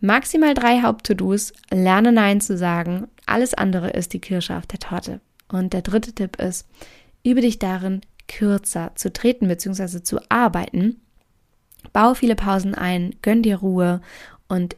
Maximal 0.02 0.54
drei 0.54 0.82
Haupt-To-Dos, 0.82 1.54
lerne 1.72 2.12
Nein 2.12 2.42
zu 2.42 2.58
sagen. 2.58 3.08
Alles 3.26 3.54
andere 3.54 3.92
ist 3.92 4.14
die 4.14 4.20
Kirsche 4.20 4.58
auf 4.58 4.68
der 4.68 4.80
Torte. 4.80 5.22
Und 5.48 5.74
der 5.74 5.82
dritte 5.82 6.14
Tipp 6.14 6.42
ist, 6.42 6.68
übe 7.24 7.42
dich 7.42 7.58
darin, 7.58 8.02
kürzer 8.28 8.92
zu 8.96 9.12
treten 9.14 9.48
bzw. 9.48 10.04
zu 10.04 10.20
arbeiten. 10.30 11.02
Bau 11.94 12.14
viele 12.14 12.36
Pausen 12.36 12.76
ein, 12.76 13.16
gönn 13.22 13.42
dir 13.42 13.58
Ruhe 13.58 14.02
und 14.48 14.76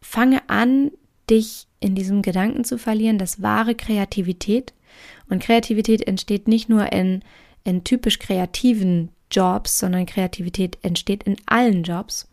fange 0.00 0.48
an, 0.48 0.90
dich 1.28 1.66
in 1.80 1.94
diesem 1.94 2.22
Gedanken 2.22 2.64
zu 2.64 2.78
verlieren, 2.78 3.18
dass 3.18 3.42
wahre 3.42 3.74
Kreativität 3.74 4.72
und 5.28 5.42
Kreativität 5.42 6.06
entsteht 6.06 6.48
nicht 6.48 6.68
nur 6.68 6.92
in, 6.92 7.22
in 7.64 7.84
typisch 7.84 8.18
kreativen 8.18 9.10
Jobs, 9.30 9.78
sondern 9.78 10.06
Kreativität 10.06 10.78
entsteht 10.82 11.24
in 11.24 11.36
allen 11.46 11.82
Jobs, 11.82 12.28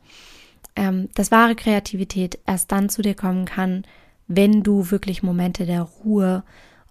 ähm, 0.75 1.09
dass 1.15 1.31
wahre 1.31 1.55
Kreativität 1.55 2.39
erst 2.45 2.71
dann 2.71 2.89
zu 2.89 3.01
dir 3.01 3.15
kommen 3.15 3.45
kann, 3.45 3.83
wenn 4.27 4.63
du 4.63 4.91
wirklich 4.91 5.23
Momente 5.23 5.65
der 5.65 5.81
Ruhe 5.81 6.43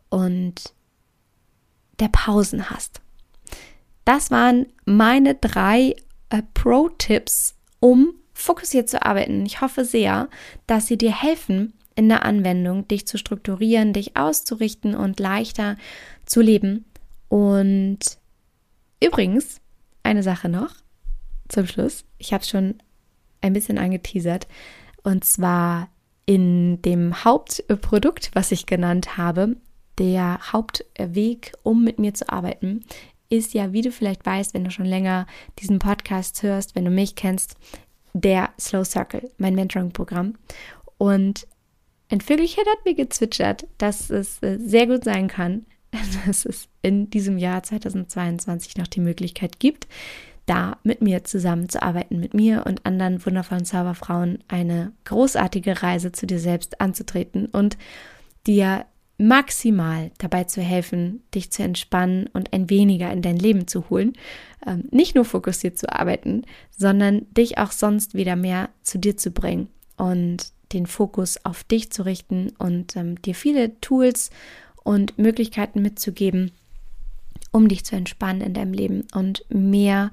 und 0.09 0.74
der 2.00 2.09
Pausen 2.09 2.68
hast. 2.70 3.00
Das 4.05 4.31
waren 4.31 4.66
meine 4.85 5.37
drei 5.37 5.94
äh, 6.31 6.42
Pro-Tipps, 6.55 7.55
um 7.78 8.14
fokussiert 8.33 8.88
zu 8.88 9.05
arbeiten. 9.05 9.45
Ich 9.47 9.61
hoffe 9.61 9.85
sehr, 9.85 10.29
dass 10.66 10.87
sie 10.87 10.99
dir 10.99 11.12
helfen, 11.12 11.75
in 11.95 12.09
der 12.09 12.25
Anwendung 12.25 12.88
dich 12.88 13.07
zu 13.07 13.18
strukturieren, 13.18 13.92
dich 13.92 14.16
auszurichten 14.16 14.95
und 14.95 15.21
leichter 15.21 15.77
zu 16.25 16.40
leben. 16.40 16.85
Und 17.29 17.99
übrigens, 19.03 19.61
eine 20.03 20.23
Sache 20.23 20.49
noch 20.49 20.75
zum 21.49 21.66
Schluss. 21.66 22.05
Ich 22.18 22.33
habe 22.33 22.42
es 22.42 22.49
schon 22.49 22.77
ein 23.40 23.53
bisschen 23.53 23.79
angeteasert. 23.79 24.47
Und 25.03 25.25
zwar 25.25 25.88
in 26.25 26.81
dem 26.83 27.25
Hauptprodukt, 27.25 28.31
was 28.35 28.53
ich 28.53 28.66
genannt 28.66 29.16
habe, 29.16 29.57
der 29.99 30.53
Hauptweg, 30.53 31.53
um 31.62 31.85
mit 31.85 31.99
mir 31.99 32.14
zu 32.14 32.29
arbeiten, 32.31 32.85
ist 33.29 33.55
ja, 33.55 33.73
wie 33.73 33.83
du 33.83 33.90
vielleicht 33.90 34.25
weißt, 34.25 34.55
wenn 34.55 34.64
du 34.64 34.71
schon 34.71 34.87
länger 34.87 35.27
diesen 35.59 35.79
Podcast 35.79 36.42
hörst, 36.42 36.75
wenn 36.75 36.85
du 36.85 36.90
mich 36.90 37.14
kennst, 37.14 37.57
der 38.12 38.51
Slow 38.59 38.85
Circle, 38.85 39.31
mein 39.38 39.55
Mentoring-Programm. 39.55 40.35
Und 40.98 41.46
ein 42.11 42.20
Vögelchen 42.20 42.64
hat 42.66 42.85
mir 42.85 42.94
gezwitschert, 42.94 43.66
dass 43.79 44.11
es 44.11 44.42
äh, 44.42 44.59
sehr 44.59 44.87
gut 44.87 45.05
sein 45.05 45.29
kann, 45.29 45.66
dass 46.27 46.44
es 46.44 46.68
in 46.83 47.11
diesem 47.11 47.38
Jahr 47.38 47.62
2022 47.62 48.77
noch 48.77 48.87
die 48.87 49.01
Möglichkeit 49.01 49.59
gibt, 49.59 49.88
da 50.46 50.79
mit 50.83 51.01
mir 51.03 51.25
zusammenzuarbeiten, 51.25 52.18
mit 52.18 52.35
mir 52.35 52.64
und 52.66 52.85
anderen 52.85 53.25
wundervollen 53.25 53.64
Zauberfrauen 53.64 54.42
eine 54.48 54.92
großartige 55.05 55.83
Reise 55.83 56.12
zu 56.12 56.27
dir 56.27 56.40
selbst 56.40 56.81
anzutreten 56.81 57.46
und 57.46 57.79
dir 58.46 58.87
maximal 59.22 60.11
dabei 60.18 60.44
zu 60.44 60.61
helfen, 60.61 61.22
dich 61.35 61.52
zu 61.52 61.62
entspannen 61.62 62.28
und 62.32 62.52
ein 62.52 62.68
weniger 62.68 63.12
in 63.12 63.22
dein 63.22 63.37
Leben 63.37 63.68
zu 63.68 63.88
holen. 63.88 64.14
Ähm, 64.66 64.85
nicht 64.90 65.14
nur 65.14 65.24
fokussiert 65.24 65.78
zu 65.78 65.92
arbeiten, 65.92 66.42
sondern 66.76 67.26
dich 67.32 67.58
auch 67.58 67.70
sonst 67.70 68.14
wieder 68.14 68.37
mehr 68.37 68.70
zu 68.82 68.98
dir 68.98 69.16
zu 69.16 69.30
bringen 69.30 69.68
und 69.96 70.52
den 70.72 70.87
Fokus 70.87 71.44
auf 71.44 71.62
dich 71.62 71.92
zu 71.92 72.04
richten 72.04 72.50
und 72.58 72.96
ähm, 72.96 73.20
dir 73.22 73.35
viele 73.35 73.78
Tools 73.80 74.30
und 74.82 75.18
Möglichkeiten 75.18 75.82
mitzugeben, 75.82 76.50
um 77.52 77.68
dich 77.68 77.85
zu 77.85 77.94
entspannen 77.94 78.42
in 78.42 78.54
deinem 78.54 78.72
Leben 78.72 79.06
und 79.14 79.44
mehr 79.48 80.11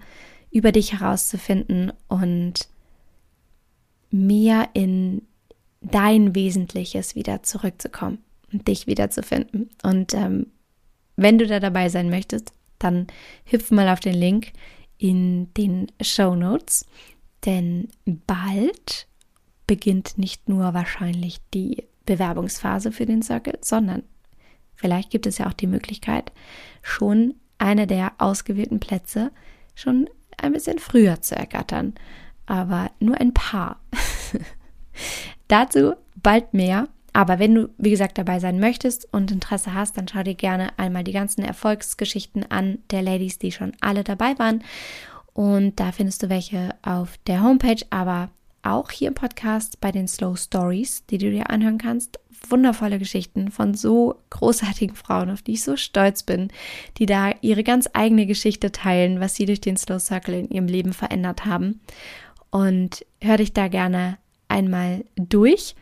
über 0.51 0.71
dich 0.71 0.93
herauszufinden 0.93 1.93
und 2.07 2.67
mehr 4.11 4.69
in 4.73 5.23
dein 5.81 6.35
Wesentliches 6.35 7.15
wieder 7.15 7.41
zurückzukommen 7.41 8.19
dich 8.51 8.87
wiederzufinden. 8.87 9.69
Und 9.83 10.13
ähm, 10.13 10.47
wenn 11.15 11.37
du 11.37 11.47
da 11.47 11.59
dabei 11.59 11.89
sein 11.89 12.09
möchtest, 12.09 12.53
dann 12.77 13.07
hüpf 13.45 13.71
mal 13.71 13.89
auf 13.89 13.99
den 13.99 14.13
Link 14.15 14.53
in 14.97 15.53
den 15.53 15.87
Show 16.01 16.35
Notes, 16.35 16.85
denn 17.45 17.89
bald 18.05 19.07
beginnt 19.67 20.17
nicht 20.17 20.49
nur 20.49 20.73
wahrscheinlich 20.73 21.39
die 21.53 21.83
Bewerbungsphase 22.05 22.91
für 22.91 23.05
den 23.05 23.21
Circle, 23.21 23.59
sondern 23.61 24.03
vielleicht 24.75 25.11
gibt 25.11 25.27
es 25.27 25.37
ja 25.37 25.47
auch 25.47 25.53
die 25.53 25.67
Möglichkeit, 25.67 26.31
schon 26.81 27.35
eine 27.57 27.85
der 27.85 28.13
ausgewählten 28.17 28.79
Plätze 28.79 29.31
schon 29.75 30.09
ein 30.37 30.53
bisschen 30.53 30.79
früher 30.79 31.21
zu 31.21 31.35
ergattern. 31.35 31.93
Aber 32.45 32.89
nur 32.99 33.19
ein 33.19 33.33
paar. 33.33 33.79
Dazu 35.47 35.93
bald 36.15 36.53
mehr. 36.53 36.87
Aber 37.13 37.39
wenn 37.39 37.55
du, 37.55 37.69
wie 37.77 37.89
gesagt, 37.89 38.17
dabei 38.17 38.39
sein 38.39 38.59
möchtest 38.59 39.07
und 39.11 39.31
Interesse 39.31 39.73
hast, 39.73 39.97
dann 39.97 40.07
schau 40.07 40.23
dir 40.23 40.35
gerne 40.35 40.77
einmal 40.77 41.03
die 41.03 41.11
ganzen 41.11 41.43
Erfolgsgeschichten 41.43 42.49
an 42.49 42.79
der 42.91 43.01
Ladies, 43.01 43.39
die 43.39 43.51
schon 43.51 43.73
alle 43.81 44.03
dabei 44.03 44.37
waren. 44.37 44.63
Und 45.33 45.79
da 45.79 45.91
findest 45.91 46.23
du 46.23 46.29
welche 46.29 46.75
auf 46.81 47.17
der 47.27 47.41
Homepage, 47.41 47.85
aber 47.89 48.29
auch 48.61 48.91
hier 48.91 49.07
im 49.07 49.13
Podcast 49.13 49.79
bei 49.79 49.91
den 49.91 50.07
Slow 50.07 50.35
Stories, 50.35 51.05
die 51.07 51.17
du 51.17 51.31
dir 51.31 51.49
anhören 51.49 51.77
kannst. 51.77 52.19
Wundervolle 52.49 52.99
Geschichten 52.99 53.51
von 53.51 53.73
so 53.73 54.15
großartigen 54.29 54.95
Frauen, 54.95 55.29
auf 55.29 55.41
die 55.41 55.53
ich 55.53 55.63
so 55.63 55.75
stolz 55.75 56.23
bin, 56.23 56.51
die 56.97 57.05
da 57.05 57.31
ihre 57.41 57.63
ganz 57.63 57.89
eigene 57.93 58.25
Geschichte 58.25 58.71
teilen, 58.71 59.19
was 59.19 59.35
sie 59.35 59.45
durch 59.45 59.61
den 59.61 59.77
Slow 59.77 59.99
Circle 59.99 60.35
in 60.35 60.49
ihrem 60.49 60.67
Leben 60.67 60.93
verändert 60.93 61.45
haben. 61.45 61.81
Und 62.49 63.05
hör 63.21 63.37
dich 63.37 63.53
da 63.53 63.67
gerne 63.67 64.17
einmal 64.47 65.05
durch. 65.15 65.75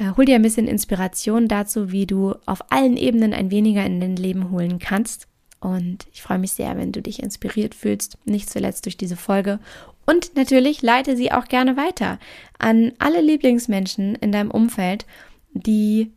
Äh, 0.00 0.16
hol 0.16 0.24
dir 0.24 0.36
ein 0.36 0.42
bisschen 0.42 0.66
Inspiration 0.66 1.46
dazu, 1.46 1.92
wie 1.92 2.06
du 2.06 2.34
auf 2.46 2.72
allen 2.72 2.96
Ebenen 2.96 3.34
ein 3.34 3.50
weniger 3.50 3.84
in 3.84 4.00
dein 4.00 4.16
Leben 4.16 4.50
holen 4.50 4.78
kannst. 4.78 5.28
Und 5.60 6.06
ich 6.10 6.22
freue 6.22 6.38
mich 6.38 6.52
sehr, 6.52 6.76
wenn 6.78 6.90
du 6.90 7.02
dich 7.02 7.22
inspiriert 7.22 7.74
fühlst, 7.74 8.16
nicht 8.24 8.48
zuletzt 8.48 8.86
durch 8.86 8.96
diese 8.96 9.16
Folge. 9.16 9.60
Und 10.06 10.34
natürlich 10.34 10.80
leite 10.80 11.16
sie 11.16 11.30
auch 11.30 11.44
gerne 11.44 11.76
weiter 11.76 12.18
an 12.58 12.92
alle 12.98 13.20
Lieblingsmenschen 13.20 14.14
in 14.14 14.32
deinem 14.32 14.50
Umfeld, 14.50 15.04
die 15.52 16.10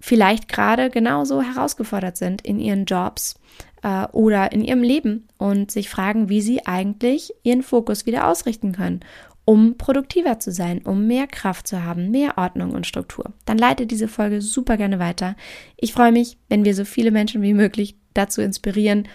vielleicht 0.00 0.48
gerade 0.48 0.88
genauso 0.88 1.42
herausgefordert 1.42 2.16
sind 2.16 2.40
in 2.40 2.58
ihren 2.58 2.86
Jobs 2.86 3.38
äh, 3.82 4.06
oder 4.12 4.50
in 4.50 4.64
ihrem 4.64 4.82
Leben 4.82 5.28
und 5.36 5.70
sich 5.70 5.90
fragen, 5.90 6.30
wie 6.30 6.40
sie 6.40 6.66
eigentlich 6.66 7.34
ihren 7.42 7.62
Fokus 7.62 8.06
wieder 8.06 8.26
ausrichten 8.26 8.72
können, 8.72 9.00
um 9.50 9.76
produktiver 9.76 10.38
zu 10.38 10.52
sein, 10.52 10.80
um 10.82 11.08
mehr 11.08 11.26
Kraft 11.26 11.66
zu 11.66 11.82
haben, 11.82 12.12
mehr 12.12 12.38
Ordnung 12.38 12.70
und 12.70 12.86
Struktur. 12.86 13.32
Dann 13.46 13.58
leite 13.58 13.84
diese 13.84 14.06
Folge 14.06 14.42
super 14.42 14.76
gerne 14.76 15.00
weiter. 15.00 15.34
Ich 15.76 15.92
freue 15.92 16.12
mich, 16.12 16.38
wenn 16.48 16.64
wir 16.64 16.72
so 16.72 16.84
viele 16.84 17.10
Menschen 17.10 17.42
wie 17.42 17.52
möglich 17.52 17.96
dazu 18.14 18.42
inspirieren, 18.42 19.08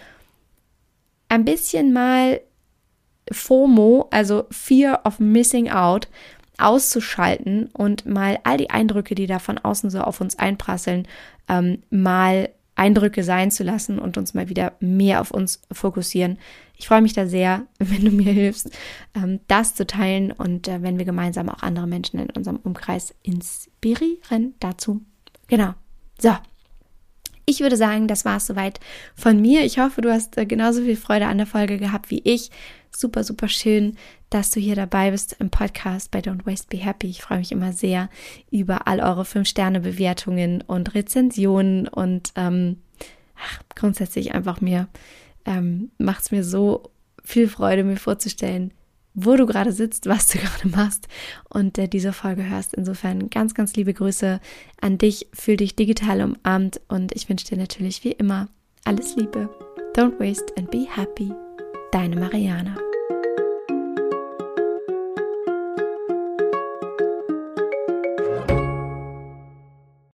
ein 1.30 1.46
bisschen 1.46 1.94
mal 1.94 2.42
FOMO, 3.32 4.10
also 4.12 4.44
Fear 4.52 5.04
of 5.06 5.22
Missing 5.22 5.70
Out, 5.70 6.10
auszuschalten 6.58 7.70
und 7.72 8.06
mal 8.06 8.38
all 8.44 8.58
die 8.58 8.72
Eindrücke, 8.72 9.16
die 9.16 9.28
da 9.28 9.40
von 9.40 9.58
außen 9.58 9.90
so 9.90 10.02
auf 10.02 10.20
uns 10.20 10.38
einprasseln, 10.38 11.08
ähm, 11.48 11.82
mal 11.90 12.50
Eindrücke 12.76 13.24
sein 13.24 13.52
zu 13.52 13.64
lassen 13.64 14.00
und 14.00 14.18
uns 14.18 14.34
mal 14.34 14.50
wieder 14.50 14.74
mehr 14.80 15.22
auf 15.22 15.32
uns 15.32 15.62
fokussieren. 15.72 16.38
Ich 16.78 16.88
freue 16.88 17.02
mich 17.02 17.14
da 17.14 17.26
sehr, 17.26 17.66
wenn 17.80 18.06
du 18.06 18.12
mir 18.12 18.32
hilfst, 18.32 18.70
ähm, 19.16 19.40
das 19.48 19.76
zu 19.76 19.88
teilen 19.88 20.32
und 20.32 20.68
äh, 20.68 20.82
wenn 20.82 20.98
wir 20.98 21.06
gemeinsam 21.06 21.50
auch 21.50 21.64
andere 21.64 21.88
Menschen 21.88 22.20
in 22.20 22.30
unserem 22.30 22.58
Umkreis 22.58 23.14
inspirieren 23.24 24.56
dazu. 24.60 25.02
Genau. 25.48 25.74
So, 26.20 26.36
ich 27.46 27.60
würde 27.60 27.78
sagen, 27.78 28.08
das 28.08 28.26
war 28.26 28.38
es 28.38 28.48
soweit 28.48 28.80
von 29.16 29.40
mir. 29.40 29.64
Ich 29.64 29.80
hoffe, 29.80 30.02
du 30.02 30.12
hast 30.12 30.38
äh, 30.38 30.46
genauso 30.46 30.82
viel 30.82 30.96
Freude 30.96 31.28
an 31.28 31.38
der 31.38 31.48
Folge 31.48 31.78
gehabt 31.78 32.10
wie 32.10 32.22
ich. 32.24 32.50
Super, 32.96 33.24
super 33.24 33.48
schön, 33.48 33.98
dass 34.30 34.52
du 34.52 34.60
hier 34.60 34.76
dabei 34.76 35.12
bist 35.12 35.36
im 35.40 35.50
Podcast 35.50 36.12
bei 36.12 36.20
Don't 36.20 36.46
Waste 36.46 36.68
Be 36.70 36.78
Happy. 36.78 37.08
Ich 37.08 37.22
freue 37.22 37.40
mich 37.40 37.52
immer 37.52 37.74
sehr 37.74 38.10
über 38.52 38.88
all 38.88 39.00
eure 39.00 39.24
5-Sterne-Bewertungen 39.24 40.62
und 40.62 40.96
Rezensionen 40.96 41.88
und 41.88 42.32
ähm, 42.36 42.78
ach, 43.38 43.62
grundsätzlich 43.76 44.34
einfach 44.34 44.62
mir 44.62 44.88
ähm, 45.46 45.92
macht 45.98 46.24
es 46.24 46.32
mir 46.32 46.44
so 46.44 46.84
viel 47.24 47.48
Freude, 47.48 47.84
mir 47.84 47.98
vorzustellen, 47.98 48.72
wo 49.16 49.36
du 49.36 49.46
gerade 49.46 49.72
sitzt, 49.72 50.06
was 50.06 50.28
du 50.28 50.38
gerade 50.40 50.68
machst 50.68 51.08
und 51.50 51.78
äh, 51.78 51.88
diese 51.88 52.14
Folge 52.14 52.48
hörst. 52.48 52.74
Insofern 52.74 53.30
ganz, 53.30 53.54
ganz 53.54 53.76
liebe 53.76 53.94
Grüße 53.94 54.40
an 54.82 54.98
dich. 54.98 55.28
Fühl 55.34 55.58
dich 55.58 55.76
digital 55.76 56.22
umarmt 56.22 56.82
und 56.88 57.16
ich 57.16 57.28
wünsche 57.30 57.48
dir 57.48 57.58
natürlich 57.58 58.04
wie 58.04 58.12
immer 58.12 58.50
alles 58.84 59.16
Liebe. 59.16 59.50
Don't 59.96 60.20
waste 60.20 60.54
and 60.58 60.70
be 60.70 60.86
happy. 60.88 61.32
Deine 61.92 62.18
Mariana. 62.18 62.76